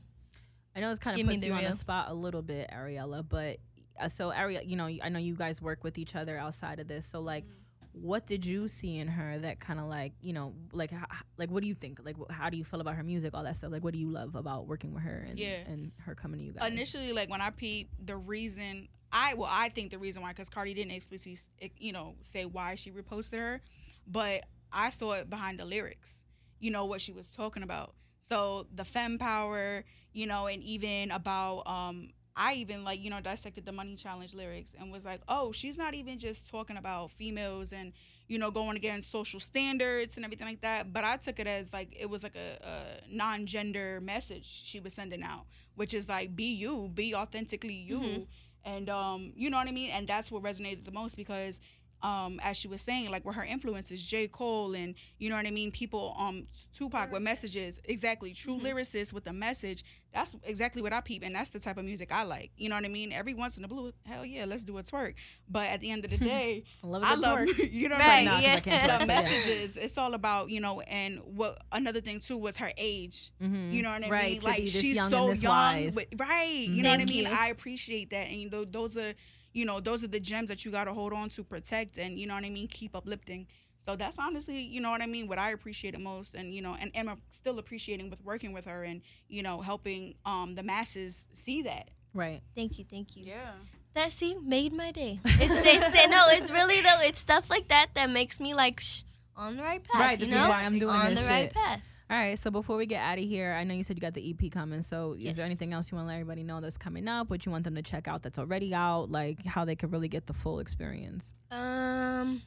[0.76, 2.42] I know it's kind of Give me puts the you on the spot a little
[2.42, 3.58] bit, Ariella, but
[4.00, 6.86] uh, so Ari, you know, I know you guys work with each other outside of
[6.88, 7.04] this.
[7.06, 7.44] So like,
[7.92, 11.18] what did you see in her that kind of like, you know, like, h- h-
[11.36, 11.98] like what do you think?
[12.04, 13.72] Like, wh- how do you feel about her music, all that stuff?
[13.72, 15.58] Like, what do you love about working with her and Yeah.
[15.66, 16.70] and her coming to you guys?
[16.70, 20.48] initially like when I peeped the reason I well I think the reason why because
[20.48, 21.38] Cardi didn't explicitly
[21.78, 23.60] you know say why she reposted her,
[24.06, 26.14] but I saw it behind the lyrics.
[26.60, 27.94] You know what she was talking about.
[28.28, 33.20] So the femme power, you know, and even about um I even like you know
[33.20, 37.10] dissected the money challenge lyrics and was like, oh, she's not even just talking about
[37.10, 37.92] females and
[38.28, 40.92] you know going against social standards and everything like that.
[40.92, 44.92] But I took it as like it was like a, a non-gender message she was
[44.92, 45.46] sending out,
[45.76, 48.26] which is like be you, be authentically you, Mhm.
[48.74, 49.90] And um, you know what I mean.
[49.90, 51.60] And that's what resonated the most because.
[52.02, 54.28] Um, as she was saying, like where her influences, J.
[54.28, 58.66] Cole and you know what I mean, people, um, Tupac with messages, exactly, true Mm-hmm.
[58.66, 59.82] lyricists with a message.
[60.14, 62.50] That's exactly what I peep, and that's the type of music I like.
[62.56, 63.12] You know what I mean?
[63.12, 65.14] Every once in a blue, hell yeah, let's do a twerk.
[65.48, 67.72] But at the end of the day, I love a I good love, twerk.
[67.72, 68.24] you know, Right, what I mean?
[68.26, 69.76] Nah, 'cause I can't twerk, the but messages.
[69.76, 73.30] It's all about you know, and what another thing too was her age.
[73.42, 73.72] Mhm.
[73.72, 74.42] You know what I Right, mean?
[74.42, 76.66] like she's young so young, but right.
[76.68, 77.24] You know what I mean?
[77.26, 77.32] you.
[77.34, 79.12] I appreciate that, and you know, those are
[79.52, 82.18] you know, those are the gems that you got to hold on to, protect, and
[82.18, 83.46] you know what I mean, keep uplifting.
[83.86, 86.60] So that's honestly, you know what I mean, what I appreciate the most, and you
[86.60, 90.62] know, and am still appreciating with working with her and you know helping um the
[90.62, 91.88] masses see that.
[92.14, 92.42] right.
[92.54, 93.24] Thank you, thank you.
[93.24, 93.52] Yeah.
[93.94, 95.20] That see made my day.
[95.24, 97.00] It's it's no, it's really though.
[97.00, 100.00] It's stuff like that that makes me like shh, on the right path.
[100.00, 100.50] Right, you this is know?
[100.50, 101.54] why I'm doing on this the right shit.
[101.54, 101.82] path.
[102.10, 104.14] All right, so before we get out of here, I know you said you got
[104.14, 104.80] the EP coming.
[104.80, 107.28] So, is there anything else you want to let everybody know that's coming up?
[107.28, 109.10] What you want them to check out that's already out?
[109.10, 111.34] Like how they could really get the full experience?
[111.50, 112.40] Um,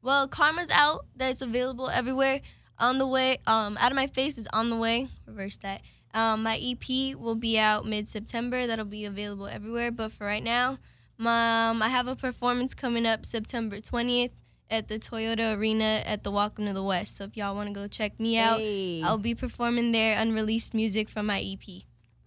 [0.00, 1.04] well, Karma's out.
[1.14, 2.40] That's available everywhere.
[2.78, 3.36] On the way.
[3.46, 5.08] Um, out of my face is on the way.
[5.26, 5.82] Reverse that.
[6.14, 8.66] Um, my EP will be out mid September.
[8.66, 9.90] That'll be available everywhere.
[9.90, 10.78] But for right now,
[11.18, 14.41] my, um, I have a performance coming up September twentieth
[14.72, 17.18] at the Toyota Arena at the Welcome to the West.
[17.18, 19.02] So if y'all want to go check me out, Hey.
[19.04, 21.82] I'll be performing there unreleased music from my EP.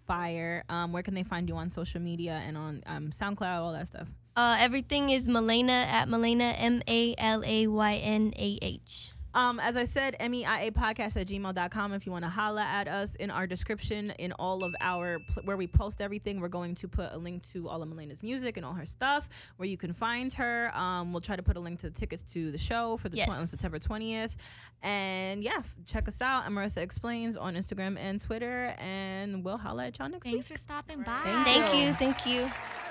[0.06, 0.64] Fire.
[0.70, 3.88] Um, where can they find you on social media and on um, SoundCloud, all that
[3.88, 4.08] stuff?
[4.36, 9.14] Uh, everything is Malaynah at Malaynah M A L A Y N A H.
[9.36, 11.94] Um, as I said, MEIA podcast at gmail.com.
[11.94, 15.44] If you want to holla at us in our description, in all of our, pl-
[15.44, 18.56] where we post everything, we're going to put a link to all of Malaynah's music
[18.58, 20.72] and all her stuff where you can find her.
[20.74, 23.18] Um, we'll try to put a link to the tickets to the show for the
[23.18, 23.28] Yes.
[23.36, 24.38] tw- on September 20th.
[24.82, 26.46] And yeah, f- check us out.
[26.46, 28.74] And Marissa Explains on Instagram and Twitter.
[28.80, 30.58] And we'll holla at y'all next Thanks week.
[30.58, 31.20] for stopping by.
[31.24, 31.80] Thank Thank you.
[31.88, 31.94] you.
[31.94, 32.85] Thank you.